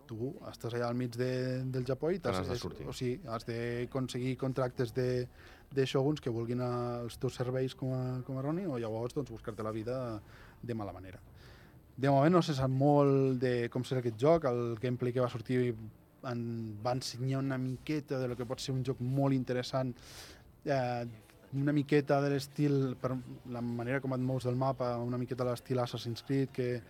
tu 0.06 0.34
estàs 0.52 0.76
allà 0.76 0.90
al 0.92 0.98
mig 0.98 1.16
de, 1.18 1.64
del 1.74 1.86
Japó 1.88 2.12
i 2.14 2.20
n'has 2.22 2.48
de 2.48 2.58
sortir. 2.62 2.88
o 2.88 2.94
sigui, 2.94 3.20
has 3.32 3.48
d'aconseguir 3.48 4.36
contractes 4.38 4.94
de, 4.94 5.26
de 5.74 5.86
shoguns 5.90 6.22
que 6.22 6.34
vulguin 6.34 6.62
els 6.62 7.18
teus 7.22 7.38
serveis 7.40 7.76
com 7.76 7.96
a, 7.96 8.04
com 8.28 8.38
a 8.38 8.44
Ronin 8.46 8.70
o 8.70 8.78
llavors 8.82 9.16
doncs, 9.18 9.32
buscar-te 9.34 9.66
la 9.66 9.74
vida 9.76 10.20
de 10.62 10.78
mala 10.78 10.94
manera. 10.94 11.22
De 11.96 12.12
moment 12.12 12.36
no 12.36 12.42
se 12.44 12.54
sap 12.54 12.70
molt 12.70 13.40
de 13.42 13.70
com 13.72 13.86
serà 13.88 14.04
aquest 14.04 14.20
joc, 14.20 14.46
el 14.50 14.76
gameplay 14.82 15.16
que 15.16 15.24
va 15.24 15.32
sortir 15.32 15.74
en, 16.28 16.42
va 16.86 16.96
ensenyar 16.98 17.40
una 17.40 17.58
miqueta 17.58 18.20
de 18.20 18.28
lo 18.28 18.36
que 18.36 18.48
pot 18.50 18.62
ser 18.62 18.76
un 18.76 18.84
joc 18.84 19.00
molt 19.00 19.34
interessant, 19.34 19.94
eh, 20.66 21.06
una 21.54 21.72
miqueta 21.72 22.20
de 22.22 22.30
l'estil, 22.34 22.96
per 23.00 23.14
la 23.50 23.62
manera 23.62 24.02
com 24.02 24.14
et 24.14 24.20
mous 24.20 24.44
del 24.44 24.56
mapa, 24.60 24.98
una 24.98 25.18
miqueta 25.18 25.44
de 25.46 25.52
l'estil 25.52 25.80
Assassin's 25.80 26.24
Creed, 26.24 26.50
que 26.52 26.82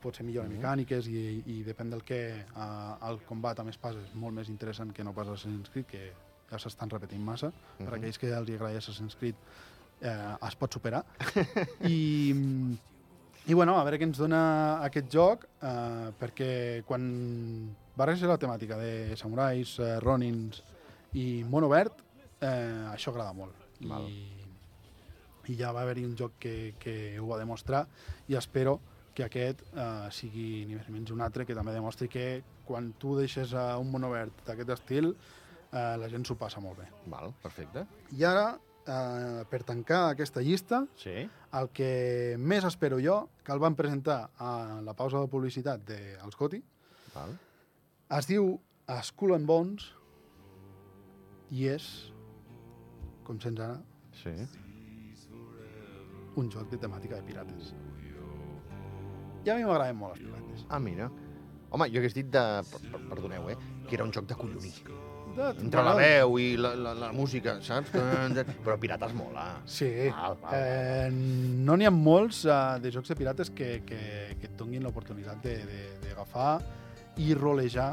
pot 0.00 0.14
ser 0.16 0.24
millor 0.24 0.44
en 0.46 0.52
Mhm. 0.52 0.58
mecàniques 0.60 1.08
i, 1.08 1.42
i 1.46 1.62
depèn 1.66 1.90
del 1.90 2.04
que 2.04 2.20
eh, 2.40 3.08
el 3.10 3.18
combat 3.26 3.58
amb 3.60 3.68
espases 3.70 4.04
és 4.08 4.14
molt 4.14 4.34
més 4.34 4.48
interessant 4.48 4.92
que 4.94 5.04
no 5.04 5.12
pas 5.12 5.28
Assassin's 5.28 5.68
Creed, 5.70 5.86
que 5.86 6.12
ja 6.50 6.58
s'estan 6.58 6.88
repetint 6.88 7.20
massa. 7.20 7.50
Per 7.76 7.86
Mhm. 7.88 7.94
aquells 7.98 8.18
que 8.18 8.28
els 8.32 8.50
agrada 8.50 8.78
Assassin's 8.78 9.16
Creed 9.16 9.34
eh, 10.00 10.36
es 10.46 10.54
pot 10.56 10.72
superar. 10.72 11.04
I, 11.82 12.24
I 13.48 13.54
bueno, 13.54 13.76
a 13.78 13.84
veure 13.84 13.98
què 13.98 14.04
ens 14.04 14.18
dona 14.18 14.80
aquest 14.84 15.08
joc, 15.10 15.44
eh, 15.60 16.10
perquè 16.20 16.84
quan 16.86 17.74
barreja 17.96 18.28
la 18.28 18.38
temàtica 18.38 18.76
de 18.78 19.16
samurais, 19.16 19.78
eh, 19.80 19.98
ronins 20.00 20.62
i 21.14 21.42
món 21.48 21.64
obert, 21.64 22.04
eh, 22.40 22.88
això 22.92 23.10
agrada 23.12 23.32
molt. 23.32 23.54
Val. 23.80 24.06
I, 24.10 24.44
I 25.48 25.56
ja 25.56 25.72
va 25.72 25.82
haver-hi 25.86 26.04
un 26.04 26.16
joc 26.18 26.32
que, 26.42 26.74
que 26.78 27.18
ho 27.20 27.26
va 27.30 27.38
demostrar 27.38 27.86
i 28.28 28.34
espero 28.36 28.78
que 29.14 29.24
aquest 29.24 29.62
eh, 29.72 30.08
sigui 30.14 30.64
ni 30.68 30.76
més 30.76 30.86
ni 30.88 30.94
menys 30.98 31.10
un 31.14 31.22
altre 31.24 31.46
que 31.46 31.54
també 31.56 31.72
demostri 31.74 32.06
que 32.08 32.42
quan 32.68 32.92
tu 33.00 33.16
deixes 33.18 33.52
eh, 33.56 33.66
un 33.80 33.90
món 33.90 34.04
obert 34.06 34.44
d'aquest 34.46 34.70
estil 34.76 35.08
eh, 35.72 35.96
la 35.98 36.08
gent 36.12 36.26
s'ho 36.28 36.36
passa 36.38 36.60
molt 36.60 36.78
bé. 36.82 36.86
Val, 37.10 37.32
perfecte. 37.42 37.86
I 38.18 38.24
ara, 38.28 38.52
eh, 38.86 39.42
per 39.50 39.62
tancar 39.66 40.10
aquesta 40.12 40.42
llista, 40.44 40.84
Sí. 41.00 41.26
el 41.58 41.68
que 41.74 42.36
més 42.38 42.64
espero 42.68 43.00
jo, 43.00 43.28
que 43.42 43.52
el 43.52 43.58
van 43.58 43.74
presentar 43.74 44.30
a 44.38 44.80
la 44.84 44.94
pausa 44.94 45.18
de 45.24 45.28
publicitat 45.32 45.80
dels 45.88 46.36
Goti, 46.36 46.62
Val. 47.14 47.34
es 48.18 48.26
diu 48.28 48.58
Skull 49.02 49.34
and 49.34 49.46
Bones 49.48 49.90
i 51.50 51.66
és, 51.72 52.12
com 53.28 53.38
sents 53.44 53.60
ara, 53.60 53.76
Sí. 54.16 54.32
un 56.38 56.48
joc 56.50 56.68
de 56.70 56.78
temàtica 56.78 57.16
de 57.18 57.22
pirates. 57.26 57.72
I 59.44 59.50
a 59.50 59.56
mi 59.56 59.64
m'agraden 59.66 59.96
molt 59.98 60.16
els 60.16 60.22
pirates. 60.24 60.64
Ah, 60.68 60.78
mira. 60.82 61.08
Home, 61.70 61.88
jo 61.92 62.00
hagués 62.00 62.14
dit 62.16 62.28
de... 62.32 62.42
per- 62.70 62.80
per- 62.92 63.00
Perdoneu, 63.10 63.50
eh? 63.52 63.56
Que 63.88 63.96
era 63.98 64.04
un 64.06 64.12
joc 64.12 64.26
de 64.30 64.34
collonir. 64.38 64.72
De, 65.36 65.48
Entre 65.62 65.82
la 65.84 65.92
veu 65.94 66.38
i 66.40 66.46
la, 66.58 66.70
la, 66.74 66.94
la 66.96 67.10
música, 67.12 67.58
saps? 67.62 67.90
Però 68.64 68.78
Pirates 68.80 69.12
mola. 69.14 69.48
Sí. 69.68 69.90
Val, 70.14 70.38
val, 70.42 70.54
Eh, 70.56 71.10
no 71.12 71.76
n'hi 71.76 71.86
ha 71.86 71.92
molts 71.94 72.44
uh, 72.48 72.78
de 72.82 72.90
jocs 72.94 73.12
de 73.12 73.16
pirates 73.18 73.50
que, 73.50 73.82
que, 73.86 74.00
que 74.40 74.48
et 74.50 74.56
donin 74.58 74.82
l'oportunitat 74.86 75.42
d'agafar 75.44 76.56
i 77.18 77.34
rolejar, 77.34 77.92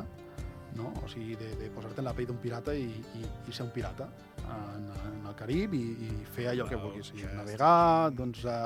no? 0.78 0.94
o 1.04 1.08
sigui, 1.12 1.36
de, 1.40 1.52
de 1.60 1.70
posar-te 1.74 2.02
en 2.02 2.06
la 2.10 2.14
pell 2.14 2.28
d'un 2.32 2.38
pirata 2.42 2.74
i, 2.78 2.88
i, 3.20 3.26
i 3.50 3.54
ser 3.54 3.66
un 3.68 3.72
pirata 3.76 4.08
en, 4.46 4.90
en 5.10 5.30
el 5.30 5.36
Carib 5.36 5.74
i, 5.78 5.84
i 6.08 6.10
fer 6.36 6.50
allò 6.52 6.68
que 6.70 6.80
vulguis, 6.80 7.12
i 7.16 7.26
navegar, 7.36 8.12
doncs, 8.16 8.46
a, 8.46 8.58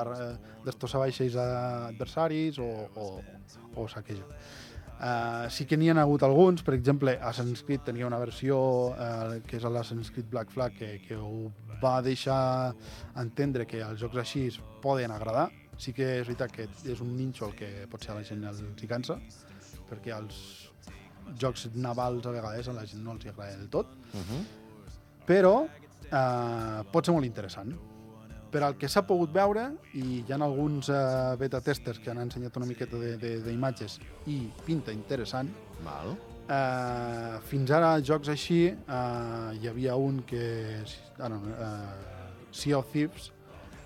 destrossar 0.66 1.04
vaixells 1.04 1.36
adversaris 1.40 2.58
o, 2.62 2.70
o, 2.96 3.12
o 3.76 3.88
saquejar. 3.88 4.28
Uh, 5.00 5.48
sí 5.48 5.64
que 5.64 5.78
n'hi 5.80 5.88
ha 5.88 5.94
hagut 6.02 6.22
alguns, 6.26 6.60
per 6.60 6.74
exemple, 6.76 7.14
Assassin's 7.24 7.62
Creed 7.64 7.86
tenia 7.86 8.04
una 8.04 8.18
versió 8.20 8.58
uh, 8.92 9.38
que 9.48 9.56
és 9.56 9.64
l'Assassin's 9.64 10.10
Creed 10.12 10.28
Black 10.28 10.52
Flag 10.52 10.76
que, 10.76 10.90
que 11.06 11.16
ho 11.16 11.48
va 11.80 12.02
deixar 12.04 12.74
entendre 13.16 13.64
que 13.64 13.80
els 13.80 14.02
jocs 14.02 14.20
així 14.20 14.46
es 14.50 14.58
poden 14.84 15.14
agradar. 15.14 15.48
Sí 15.80 15.94
que 15.96 16.04
és 16.18 16.26
veritat 16.28 16.52
que 16.52 16.68
és 16.92 17.00
un 17.00 17.14
nínxol 17.16 17.56
que 17.56 17.70
potser 17.88 18.12
a 18.12 18.18
la 18.18 18.26
gent 18.28 18.44
els 18.44 18.60
hi 18.60 18.90
cansa, 18.90 19.16
perquè 19.88 20.12
els 20.12 20.36
jocs 21.40 21.70
navals 21.72 22.28
a 22.28 22.36
vegades 22.36 22.68
a 22.68 22.76
la 22.76 22.84
gent 22.84 23.00
no 23.00 23.16
els 23.16 23.24
agrada 23.24 23.56
del 23.56 23.72
tot, 23.72 23.96
Uh 24.10 24.20
-huh. 24.20 24.44
Però 25.26 25.64
eh, 25.66 26.82
pot 26.92 27.06
ser 27.06 27.14
molt 27.14 27.26
interessant. 27.28 27.72
Per 28.50 28.62
al 28.66 28.74
que 28.74 28.88
s'ha 28.90 29.04
pogut 29.06 29.30
veure, 29.30 29.68
i 29.94 30.24
hi 30.24 30.32
ha 30.32 30.38
alguns 30.42 30.88
eh, 30.90 31.36
beta 31.38 31.60
testers 31.62 32.00
que 32.02 32.10
han 32.10 32.18
ensenyat 32.18 32.56
una 32.58 32.66
miqueta 32.66 32.98
de- 32.98 33.16
de- 33.16 33.36
d'imatges 33.44 34.00
i 34.26 34.40
pinta 34.66 34.90
interessant, 34.92 35.52
Val. 35.84 36.16
eh, 36.50 37.38
fins 37.46 37.70
ara 37.70 37.92
jocs 38.02 38.28
així 38.28 38.64
eh, 38.66 39.50
hi 39.60 39.68
havia 39.70 39.94
un 39.96 40.22
que 40.26 40.80
és, 40.82 40.96
ah, 41.20 41.30
eh, 41.30 42.48
Sea 42.50 42.78
of 42.78 42.90
Thieves 42.90 43.30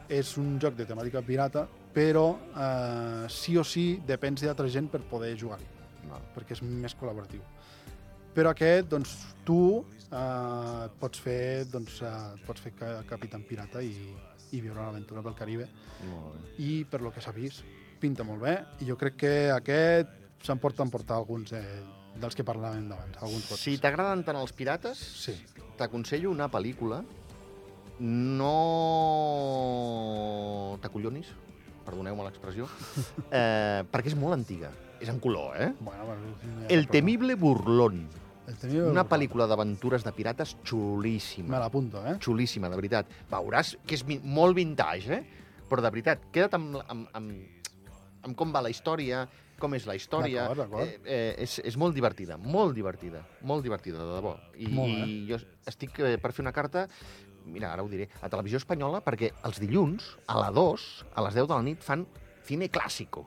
és 0.09 0.37
un 0.39 0.59
joc 0.59 0.75
de 0.77 0.87
temàtica 0.87 1.21
pirata 1.23 1.67
però 1.95 2.39
eh, 2.57 3.27
sí 3.29 3.59
o 3.59 3.63
sí 3.65 4.01
depens 4.07 4.41
d'altra 4.43 4.67
gent 4.69 4.89
per 4.91 5.03
poder 5.03 5.37
jugar-hi 5.39 5.67
perquè 6.35 6.53
és 6.57 6.63
més 6.63 6.95
col·laboratiu. 6.97 7.41
Però 8.35 8.51
aquest, 8.51 8.89
doncs, 8.91 9.13
tu 9.45 9.85
eh, 10.11 10.89
pots 11.01 11.21
fer, 11.21 11.65
doncs, 11.71 12.01
eh, 12.03 12.45
pots 12.47 12.61
fer 12.61 12.73
ca 12.79 13.03
Capitán 13.09 13.45
Pirata 13.49 13.83
i, 13.83 13.95
i 14.53 14.61
viure 14.61 14.81
una 14.81 14.91
aventura 14.93 15.23
pel 15.23 15.35
Caribe. 15.39 15.69
Molt 16.11 16.35
bé. 16.35 16.55
I, 16.65 16.85
per 16.91 17.01
lo 17.03 17.13
que 17.13 17.21
s'ha 17.25 17.33
vist, 17.33 17.65
pinta 18.01 18.25
molt 18.27 18.43
bé. 18.43 18.59
I 18.81 18.89
jo 18.91 18.97
crec 19.01 19.17
que 19.25 19.35
aquest 19.55 20.21
se'n 20.45 20.59
porta 20.61 20.83
a 20.83 20.87
emportar 20.89 21.17
alguns 21.17 21.53
eh, 21.57 21.65
dels 22.21 22.37
que 22.37 22.45
parlàvem 22.47 22.89
d'abans. 22.91 23.17
Alguns 23.23 23.47
pots. 23.49 23.63
Si 23.65 23.79
t'agraden 23.81 24.25
tant 24.27 24.37
els 24.39 24.53
pirates, 24.53 24.99
Sí. 25.25 25.35
t'aconsello 25.79 26.31
una 26.31 26.51
pel·lícula 26.53 27.03
no 28.75 30.79
t'acollonis, 30.83 31.29
perdoneu-me 31.87 32.27
l'expressió, 32.27 32.67
eh, 33.31 33.83
perquè 33.91 34.13
és 34.13 34.19
molt 34.19 34.37
antiga. 34.39 34.71
És 35.03 35.11
en 35.13 35.19
color, 35.21 35.57
eh? 35.61 35.73
Bueno, 35.81 36.07
bueno, 36.07 36.67
El 36.69 36.87
temible 36.89 37.35
burlón. 37.35 38.07
Una 38.91 39.05
pel·lícula 39.09 39.47
d'aventures 39.49 40.05
de 40.05 40.13
pirates 40.13 40.55
Me 40.57 40.67
xulíssima. 40.69 41.59
l'apunto, 41.59 42.03
eh? 42.07 42.19
Xulíssima, 42.21 42.69
de 42.69 42.77
veritat. 42.77 43.07
Veuràs 43.31 43.77
que 43.87 43.95
és 43.95 44.05
molt 44.23 44.57
vintage, 44.57 45.13
eh? 45.13 45.25
Però 45.69 45.81
de 45.81 45.91
veritat, 45.91 46.27
queda't 46.31 46.55
amb, 46.55 46.77
amb, 46.87 47.09
amb, 47.13 47.65
amb 48.23 48.37
com 48.37 48.53
va 48.53 48.61
la 48.61 48.71
història, 48.71 49.27
com 49.59 49.75
és 49.75 49.87
la 49.87 49.95
història. 49.97 50.43
D'acord, 50.49 50.61
d'acord. 50.65 50.89
Eh, 50.89 51.01
eh, 51.05 51.35
és, 51.45 51.59
és 51.65 51.77
molt 51.81 51.95
divertida, 51.95 52.37
molt 52.37 52.75
divertida, 52.77 53.23
molt 53.43 53.65
divertida, 53.65 53.99
de 54.03 54.17
debò. 54.19 54.35
I, 54.57 54.69
Molt 54.69 54.93
bé. 54.93 55.07
i 55.09 55.27
jo 55.31 55.39
estic 55.71 55.99
eh, 56.01 56.17
per 56.21 56.33
fer 56.33 56.45
una 56.45 56.53
carta, 56.53 56.87
mira, 57.47 57.73
ara 57.73 57.85
ho 57.85 57.89
diré, 57.89 58.09
a 58.21 58.29
Televisió 58.29 58.61
Espanyola, 58.61 59.01
perquè 59.05 59.33
els 59.45 59.61
dilluns, 59.63 60.19
a 60.27 60.39
la 60.41 60.51
2, 60.51 60.85
a 61.15 61.25
les 61.29 61.35
10 61.35 61.49
de 61.49 61.55
la 61.55 61.63
nit, 61.63 61.83
fan 61.85 62.05
cine 62.45 62.69
clàssico. 62.69 63.25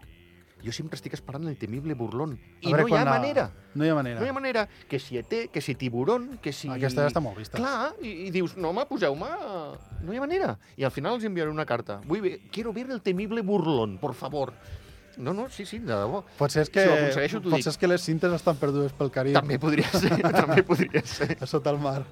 Jo 0.66 0.72
sempre 0.74 0.98
estic 0.98 1.14
esperant 1.14 1.46
el 1.48 1.56
temible 1.58 1.94
burlón. 1.94 2.40
I 2.62 2.72
veure 2.74 2.84
no 2.84 2.90
hi 2.90 2.98
ha 2.98 3.04
la- 3.06 3.12
manera. 3.20 3.44
No 3.76 3.86
hi 3.86 3.90
ha 3.90 3.96
manera. 3.96 4.20
No 4.20 4.26
hi 4.26 4.30
ha 4.30 4.34
manera. 4.34 4.68
Que 4.90 5.00
si 5.00 5.18
ET, 5.18 5.34
que 5.52 5.62
si 5.62 5.76
tiburón, 5.76 6.40
que 6.42 6.52
si... 6.52 6.68
Aquesta 6.68 7.04
ja 7.06 7.12
està 7.12 7.22
molt 7.22 7.38
vista. 7.38 7.58
Clar, 7.62 7.94
i, 8.02 8.28
i 8.28 8.32
dius, 8.32 8.58
no, 8.58 8.70
home, 8.74 8.86
poseu-me... 8.90 9.30
No 10.02 10.14
hi 10.14 10.18
ha 10.18 10.24
manera. 10.26 10.58
I 10.76 10.84
al 10.84 10.92
final 10.92 11.16
els 11.20 11.24
enviaré 11.30 11.52
una 11.54 11.66
carta. 11.66 12.02
Vull 12.06 12.22
ver, 12.26 12.40
quiero 12.52 12.74
ver 12.74 12.90
el 12.92 13.02
temible 13.02 13.42
burlón, 13.42 13.98
por 14.02 14.14
favor. 14.16 14.54
No, 15.18 15.34
no, 15.34 15.48
sí, 15.50 15.66
sí, 15.66 15.80
de 15.80 15.94
debò. 15.94 16.24
Potser 16.38 16.62
és 16.62 16.70
que, 16.70 16.84
Si 16.84 16.90
ho 16.90 16.94
aconsegueixo, 16.94 17.40
t'ho 17.42 17.50
potser 17.50 17.64
dic. 17.64 17.72
és 17.74 17.78
que 17.82 17.88
les 17.90 18.02
cintes 18.06 18.34
estan 18.34 18.58
perdudes 18.58 18.94
pel 18.94 19.10
Carib, 19.10 19.34
També 19.34 19.58
podria 19.58 19.88
ser, 19.94 20.12
també 20.42 20.62
podria 20.64 21.02
ser. 21.06 21.38
a 21.42 21.46
sota 21.50 21.72
el 21.74 21.80
mar. 21.82 22.04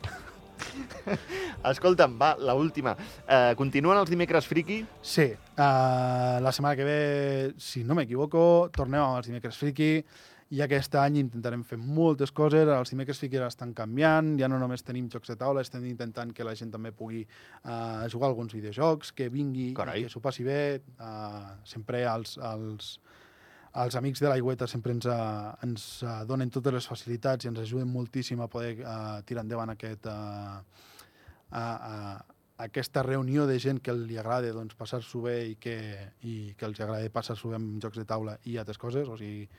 Escolta'm, 1.71 2.15
va, 2.19 2.35
la 2.39 2.55
última. 2.57 2.95
Uh, 3.25 3.53
continuen 3.59 3.99
els 3.99 4.11
dimecres 4.11 4.47
friki? 4.49 4.83
Sí, 5.01 5.27
uh, 5.33 6.37
la 6.43 6.53
setmana 6.55 6.75
que 6.77 6.87
ve, 6.87 7.01
si 7.57 7.83
no 7.83 7.97
m'equivoco, 7.97 8.69
tornem 8.75 9.01
amb 9.01 9.19
els 9.19 9.29
dimecres 9.31 9.59
friki 9.61 9.91
i 10.53 10.61
aquest 10.61 10.93
any 11.01 11.17
intentarem 11.23 11.63
fer 11.65 11.77
moltes 11.81 12.31
coses. 12.35 12.69
Els 12.69 12.93
dimecres 12.93 13.19
friki 13.21 13.41
estan 13.41 13.73
canviant, 13.77 14.35
ja 14.39 14.49
no 14.51 14.59
només 14.61 14.85
tenim 14.85 15.09
jocs 15.11 15.33
de 15.33 15.37
taula, 15.41 15.63
estem 15.65 15.85
intentant 15.89 16.31
que 16.35 16.45
la 16.45 16.53
gent 16.57 16.71
també 16.73 16.93
pugui 16.93 17.23
uh, 17.25 18.05
jugar 18.11 18.29
alguns 18.29 18.53
videojocs, 18.53 19.11
que 19.17 19.29
vingui, 19.33 19.71
Carai. 19.77 20.05
que 20.05 20.13
s'ho 20.13 20.21
passi 20.21 20.45
bé. 20.45 20.81
Uh, 20.99 21.57
sempre 21.65 22.05
els, 22.11 22.37
els, 22.37 22.95
els 23.83 23.95
amics 23.99 24.21
de 24.23 24.29
l'aigüeta 24.31 24.67
sempre 24.71 24.93
ens, 24.95 25.07
uh, 25.11 25.51
ens 25.65 25.87
uh, 26.03 26.21
donen 26.27 26.51
totes 26.53 26.77
les 26.77 26.87
facilitats 26.87 27.45
i 27.45 27.51
ens 27.51 27.59
ajuden 27.59 27.91
moltíssim 27.91 28.39
a 28.41 28.47
poder 28.51 28.77
uh, 28.79 29.19
tirar 29.27 29.43
endavant 29.43 29.73
aquest, 29.73 30.07
uh, 30.07 30.61
a, 31.51 31.65
a, 31.65 31.95
aquesta 32.65 33.03
reunió 33.03 33.45
de 33.47 33.57
gent 33.59 33.81
que 33.83 33.93
li 33.95 34.17
agrada 34.17 34.53
doncs, 34.55 34.77
passar-s'ho 34.79 35.25
bé 35.25 35.35
i 35.51 35.55
que, 35.59 35.75
i 36.23 36.53
que 36.57 36.69
els 36.69 36.79
agrada 36.79 37.11
passar-s'ho 37.11 37.51
bé 37.51 37.59
amb 37.59 37.81
jocs 37.83 37.99
de 37.99 38.07
taula 38.07 38.37
i 38.47 38.55
altres 38.61 38.79
coses. 38.79 39.11
O 39.11 39.17
sigui, 39.19 39.49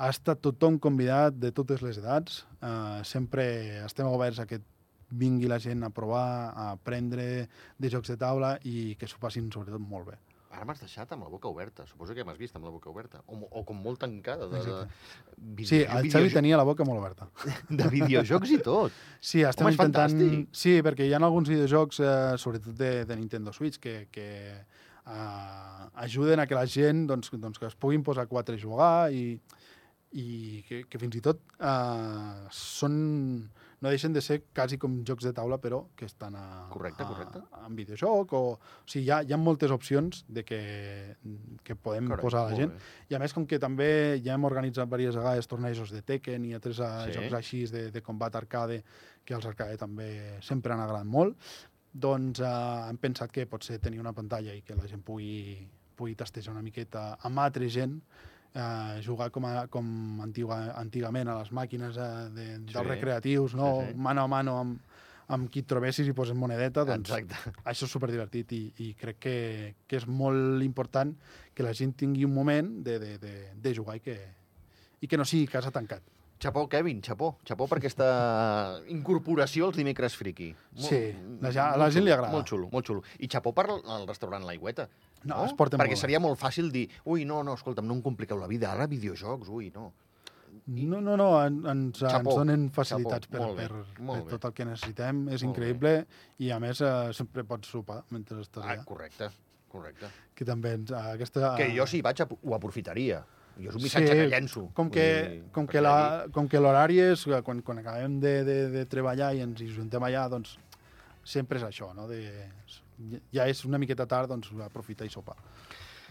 ha 0.00 0.08
estat 0.08 0.40
tothom 0.40 0.78
convidat 0.80 1.36
de 1.36 1.52
totes 1.52 1.84
les 1.84 2.00
edats. 2.00 2.44
Uh, 2.62 3.04
sempre 3.04 3.44
estem 3.84 4.08
oberts 4.08 4.40
a 4.40 4.48
que 4.48 4.62
vingui 5.10 5.50
la 5.50 5.58
gent 5.60 5.84
a 5.84 5.92
provar, 5.92 6.54
a 6.54 6.70
aprendre 6.78 7.48
de 7.76 7.92
jocs 7.92 8.14
de 8.14 8.16
taula 8.16 8.56
i 8.64 8.94
que 8.96 9.10
s'ho 9.10 9.20
passin 9.20 9.50
sobretot 9.52 9.82
molt 9.82 10.14
bé. 10.14 10.20
Ara 10.50 10.66
m'has 10.66 10.80
deixat 10.82 11.12
amb 11.14 11.22
la 11.22 11.30
boca 11.30 11.46
oberta. 11.46 11.84
Suposo 11.86 12.14
que 12.16 12.24
m'has 12.26 12.38
vist 12.38 12.56
amb 12.58 12.66
la 12.66 12.72
boca 12.74 12.90
oberta. 12.90 13.20
O, 13.30 13.38
o 13.38 13.62
com 13.66 13.78
molt 13.78 14.00
tancada. 14.02 14.48
De, 14.50 14.62
de, 14.66 14.78
video, 15.38 15.68
Sí, 15.70 15.78
el 15.84 16.10
Xavi 16.10 16.32
tenia 16.34 16.58
la 16.58 16.66
boca 16.66 16.86
molt 16.86 16.98
oberta. 16.98 17.28
De 17.80 17.86
videojocs 17.92 18.56
i 18.56 18.58
tot. 18.66 18.96
Sí, 19.20 19.44
estem 19.46 19.68
Home, 19.68 19.76
intentant... 19.76 20.16
fantàstic. 20.16 20.50
Sí, 20.62 20.74
perquè 20.82 21.06
hi 21.06 21.14
ha 21.14 21.22
alguns 21.22 21.52
videojocs, 21.52 22.02
eh, 22.02 22.18
sobretot 22.42 22.74
de, 22.74 22.90
de 23.06 23.18
Nintendo 23.20 23.54
Switch, 23.54 23.78
que, 23.78 24.08
que 24.10 24.28
eh, 25.06 25.86
ajuden 26.06 26.42
a 26.42 26.46
que 26.50 26.58
la 26.58 26.66
gent 26.66 27.06
doncs, 27.06 27.30
doncs, 27.30 27.62
que 27.62 27.70
es 27.70 27.78
puguin 27.78 28.02
posar 28.02 28.26
quatre 28.26 28.58
a 28.58 28.62
jugar 28.62 29.12
i, 29.14 29.38
i 30.18 30.64
que, 30.66 30.82
que 30.90 30.98
fins 30.98 31.14
i 31.20 31.24
tot 31.24 31.42
eh, 31.58 32.48
són, 32.50 32.96
no 33.80 33.88
deixen 33.88 34.12
de 34.12 34.20
ser 34.20 34.42
quasi 34.54 34.76
com 34.76 34.98
jocs 35.08 35.24
de 35.24 35.32
taula, 35.32 35.56
però 35.60 35.86
que 35.96 36.04
estan 36.04 36.34
a, 36.36 36.66
Correcte, 36.68 37.02
a, 37.02 37.06
correcte. 37.08 37.40
en 37.66 37.76
videojoc. 37.78 38.32
O, 38.36 38.40
o 38.60 38.84
sigui, 38.84 39.06
hi 39.06 39.10
ha, 39.10 39.22
hi 39.24 39.32
ha 39.32 39.38
moltes 39.40 39.70
opcions 39.72 40.24
de 40.28 40.44
que, 40.44 40.58
que 41.64 41.76
podem 41.76 42.08
Carai, 42.10 42.22
posar 42.22 42.42
a 42.46 42.50
la 42.50 42.56
gent. 42.58 42.74
bé. 42.74 42.92
I 43.08 43.16
a 43.16 43.22
més, 43.22 43.32
com 43.32 43.46
que 43.48 43.58
també 43.58 43.88
ja 44.24 44.34
hem 44.36 44.44
organitzat 44.44 44.88
diverses 44.90 45.16
vegades 45.16 45.48
tornejos 45.48 45.90
de 45.96 46.02
Tekken 46.02 46.44
i 46.44 46.54
altres 46.58 46.76
Sí. 46.76 47.12
sí. 47.12 47.16
jocs 47.18 47.32
així 47.40 47.64
de, 47.72 47.86
de 47.90 48.02
combat 48.02 48.36
arcade, 48.36 48.82
que 49.24 49.34
els 49.34 49.46
arcade 49.46 49.76
també 49.80 50.38
sempre 50.44 50.72
han 50.74 50.80
agradat 50.84 51.06
molt, 51.08 51.36
doncs 51.92 52.38
eh, 52.40 52.88
hem 52.90 52.98
pensat 53.02 53.32
que 53.32 53.46
potser 53.50 53.78
tenir 53.82 53.98
una 54.00 54.12
pantalla 54.12 54.52
i 54.54 54.60
que 54.62 54.76
la 54.76 54.86
gent 54.86 55.02
pugui, 55.02 55.56
pugui 55.96 56.14
tastejar 56.14 56.52
una 56.52 56.62
miqueta 56.62 57.16
amb 57.26 57.38
altra 57.42 57.66
gent, 57.68 57.96
eh, 58.54 59.00
jugar 59.04 59.30
com, 59.30 59.46
a, 59.46 59.66
com 59.68 60.20
antiga, 60.24 60.74
antigament 60.80 61.28
a 61.28 61.38
les 61.40 61.52
màquines 61.52 61.96
eh, 61.96 62.10
de, 62.34 62.46
dels 62.58 62.76
Sí. 62.76 62.88
recreatius, 62.88 63.54
no? 63.54 63.80
Sí, 63.80 63.92
sí. 63.92 63.98
mano 63.98 64.22
a 64.22 64.28
mano 64.28 64.58
amb, 64.60 64.80
amb 65.30 65.50
qui 65.50 65.60
et 65.62 65.66
trobessis 65.70 66.08
i 66.10 66.12
poses 66.12 66.34
monedeta, 66.34 66.84
doncs 66.84 67.10
Exacte. 67.10 67.52
això 67.64 67.86
és 67.86 67.92
superdivertit 67.94 68.52
i, 68.52 68.62
i 68.78 68.94
crec 68.98 69.18
que, 69.22 69.36
que 69.86 69.96
és 70.00 70.06
molt 70.06 70.62
important 70.66 71.14
que 71.54 71.62
la 71.62 71.72
gent 71.72 71.92
tingui 71.94 72.24
un 72.26 72.34
moment 72.34 72.72
de, 72.82 72.98
de, 72.98 73.12
de, 73.22 73.34
de 73.54 73.74
jugar 73.74 73.96
i 74.00 74.00
que, 74.00 74.16
i 75.00 75.06
que 75.06 75.16
no 75.16 75.24
sigui 75.24 75.46
casa 75.46 75.70
tancat. 75.70 76.02
Xapó, 76.40 76.66
Kevin, 76.72 77.02
xapó. 77.04 77.34
Xapó 77.44 77.66
per 77.68 77.78
aquesta 77.82 78.80
incorporació 78.88 79.66
als 79.68 79.76
dimecres 79.76 80.14
friki. 80.16 80.54
Sí, 80.74 81.00
la 81.40 81.50
gent- 81.52 81.66
a 81.66 81.76
la 81.76 81.84
molt 81.84 81.92
gent 81.92 82.04
li 82.06 82.12
agrada. 82.14 82.32
Molt 82.32 82.48
xulo, 82.48 82.68
molt 82.72 82.86
xulo. 82.86 83.02
I 83.18 83.28
xapó 83.28 83.52
per 83.52 83.66
el 83.70 84.06
restaurant 84.08 84.44
L'Aigüeta. 84.46 84.88
No, 85.24 85.44
es 85.44 85.52
porten 85.52 85.78
Perquè 85.78 85.90
molt 85.92 85.98
bé. 85.98 86.00
seria 86.00 86.18
molt 86.20 86.38
fàcil 86.40 86.70
dir, 86.72 86.88
ui, 87.04 87.26
no, 87.26 87.42
no, 87.44 87.52
escolta'm, 87.54 87.86
no 87.86 87.92
em 87.92 88.00
compliqueu 88.00 88.38
la 88.40 88.46
vida, 88.46 88.72
ara 88.72 88.86
videojocs, 88.86 89.48
ui, 89.50 89.70
no. 89.74 89.92
No, 90.66 91.00
no, 91.00 91.16
no, 91.16 91.44
en, 91.44 91.60
ens, 91.66 91.98
Xapó, 91.98 92.30
ens 92.30 92.36
donen 92.36 92.70
facilitats 92.70 93.26
xapó, 93.28 93.36
per, 93.36 93.40
molt 93.40 93.56
bé, 93.58 93.68
per, 93.68 94.02
molt 94.02 94.18
per 94.20 94.24
bé. 94.24 94.30
tot 94.30 94.44
el 94.46 94.52
que 94.54 94.64
necessitem, 94.64 95.28
és 95.28 95.42
Molt 95.42 95.50
increïble 95.58 96.06
i 96.38 96.50
a 96.50 96.58
més 96.58 96.80
eh, 96.80 97.12
sempre 97.12 97.44
pots 97.44 97.68
sopar 97.68 98.02
mentre 98.10 98.40
estàs 98.40 98.64
Ah, 98.64 98.72
allà, 98.78 98.84
correcte, 98.84 99.28
correcte. 99.68 100.06
que 100.34 100.44
també 100.44 100.72
ens, 100.72 100.90
eh, 100.90 100.94
aquesta... 101.14 101.54
Que 101.56 101.68
jo 101.76 101.86
si 101.86 101.98
hi 101.98 102.02
vaig 102.02 102.20
ho 102.42 102.54
aprofitaria. 102.54 103.22
Jo 103.58 103.68
és 103.68 103.74
un 103.74 103.80
Sí, 103.80 103.84
missatge 103.88 104.14
que 104.16 104.26
llenço. 104.30 104.66
Com 104.74 104.90
que, 104.90 105.04
dir, 105.28 105.42
com 105.52 105.66
que, 105.66 105.80
la, 105.80 106.26
com 106.32 106.46
que 106.48 106.60
l'horari 106.62 107.00
és 107.10 107.26
eh, 107.26 107.42
quan, 107.44 107.60
quan 107.66 107.78
acabem 107.82 108.20
de, 108.22 108.34
de, 108.46 108.58
de 108.72 108.84
treballar 108.88 109.32
i 109.36 109.42
ens 109.44 109.60
hi 109.60 109.68
juntem 109.74 110.02
allà, 110.06 110.28
doncs 110.32 110.54
sempre 111.24 111.58
és 111.60 111.64
això, 111.66 111.90
no? 111.94 112.06
De, 112.08 112.22
ja 113.32 113.46
és 113.48 113.64
una 113.68 113.78
miqueta 113.80 114.06
tard, 114.08 114.28
doncs 114.32 114.48
aprofitar 114.64 115.06
i 115.06 115.12
sopar. 115.12 115.36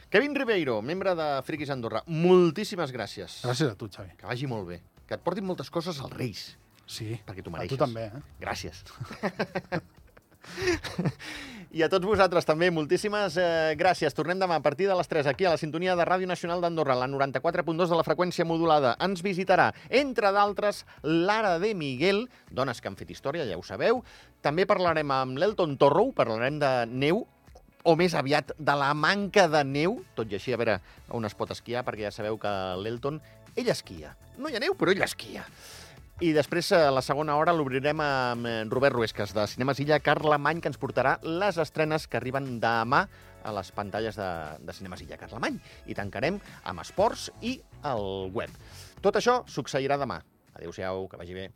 Kevin 0.09 0.33
Ribeiro, 0.33 0.79
membre 0.81 1.13
de 1.17 1.27
Friquis 1.45 1.69
Andorra, 1.69 2.01
moltíssimes 2.07 2.89
gràcies. 2.91 3.39
Gràcies 3.45 3.69
a 3.71 3.75
tu, 3.77 3.89
Xavi. 3.93 4.15
Que 4.17 4.25
vagi 4.25 4.47
molt 4.49 4.65
bé. 4.69 4.79
Que 5.05 5.13
et 5.17 5.21
portin 5.25 5.45
moltes 5.45 5.69
coses 5.69 5.99
als 6.01 6.13
Reis. 6.17 6.47
Sí, 6.89 7.11
Perquè 7.27 7.43
tu 7.45 7.51
a 7.51 7.53
mereixes. 7.53 7.75
tu 7.77 7.77
també, 7.77 8.07
eh? 8.09 8.21
Gràcies. 8.41 8.81
I 11.69 11.83
a 11.85 11.87
tots 11.91 12.07
vosaltres 12.09 12.47
també, 12.49 12.71
moltíssimes 12.73 13.35
eh, 13.37 13.75
gràcies. 13.77 14.15
Tornem 14.17 14.39
demà 14.41 14.55
a 14.57 14.63
partir 14.65 14.87
de 14.89 14.95
les 14.97 15.05
3 15.05 15.27
aquí 15.29 15.45
a 15.45 15.51
la 15.53 15.59
sintonia 15.61 15.93
de 15.93 16.05
Ràdio 16.07 16.25
Nacional 16.25 16.63
d'Andorra, 16.63 16.95
la 16.97 17.05
94.2 17.05 17.91
de 17.91 17.99
la 17.99 18.05
freqüència 18.07 18.41
modulada. 18.41 18.95
Ens 19.05 19.21
visitarà, 19.21 19.67
entre 20.01 20.31
d'altres, 20.33 20.81
l'Ara 21.05 21.59
de 21.61 21.75
Miguel, 21.77 22.23
dones 22.49 22.81
que 22.81 22.89
han 22.89 22.97
fet 22.97 23.13
història, 23.13 23.45
ja 23.45 23.59
ho 23.59 23.61
sabeu. 23.61 24.01
També 24.41 24.65
parlarem 24.65 25.13
amb 25.13 25.37
l'Elton 25.37 25.77
Torrow, 25.77 26.09
parlarem 26.17 26.57
de 26.57 26.71
neu, 26.89 27.21
o 27.85 27.93
més 27.95 28.17
aviat 28.17 28.55
de 28.57 28.75
la 28.81 28.89
manca 28.97 29.45
de 29.47 29.61
neu, 29.61 29.99
tot 30.17 30.33
i 30.33 30.39
així 30.39 30.57
a 30.57 30.57
veure 30.57 30.79
on 31.13 31.29
es 31.29 31.37
pot 31.37 31.53
esquiar, 31.53 31.85
perquè 31.85 32.07
ja 32.07 32.15
sabeu 32.17 32.41
que 32.41 32.55
l'Elton, 32.81 33.21
ell 33.53 33.69
esquia. 33.69 34.15
No 34.41 34.49
hi 34.49 34.57
ha 34.57 34.63
neu, 34.65 34.73
però 34.73 34.89
ell 34.89 35.05
esquia. 35.05 35.45
I 36.19 36.33
després, 36.35 36.67
a 36.75 36.89
la 36.91 36.99
segona 36.99 37.37
hora, 37.39 37.53
l'obrirem 37.55 38.01
amb 38.03 38.47
eh, 38.49 38.55
Robert 38.67 38.97
Ruesques, 38.97 39.31
de 39.31 39.45
Cinemes 39.47 39.79
Illa, 39.79 40.01
Carlemany, 40.03 40.59
que 40.59 40.67
ens 40.67 40.79
portarà 40.81 41.13
les 41.23 41.55
estrenes 41.63 42.09
que 42.11 42.19
arriben 42.19 42.57
demà 42.59 43.05
a 43.47 43.53
les 43.55 43.69
pantalles 43.71 44.19
de, 44.19 44.27
de 44.59 44.75
Cinemes 44.75 45.05
Illa, 45.05 45.15
Carlemany. 45.21 45.61
I 45.87 45.95
tancarem 45.95 46.41
amb 46.67 46.83
esports 46.83 47.29
i 47.39 47.55
el 47.87 48.35
web. 48.35 48.51
Tot 48.99 49.15
això 49.15 49.39
succeirà 49.47 49.95
demà. 50.01 50.19
Adéu-siau, 50.59 51.07
que 51.07 51.23
vagi 51.23 51.39
bé. 51.39 51.47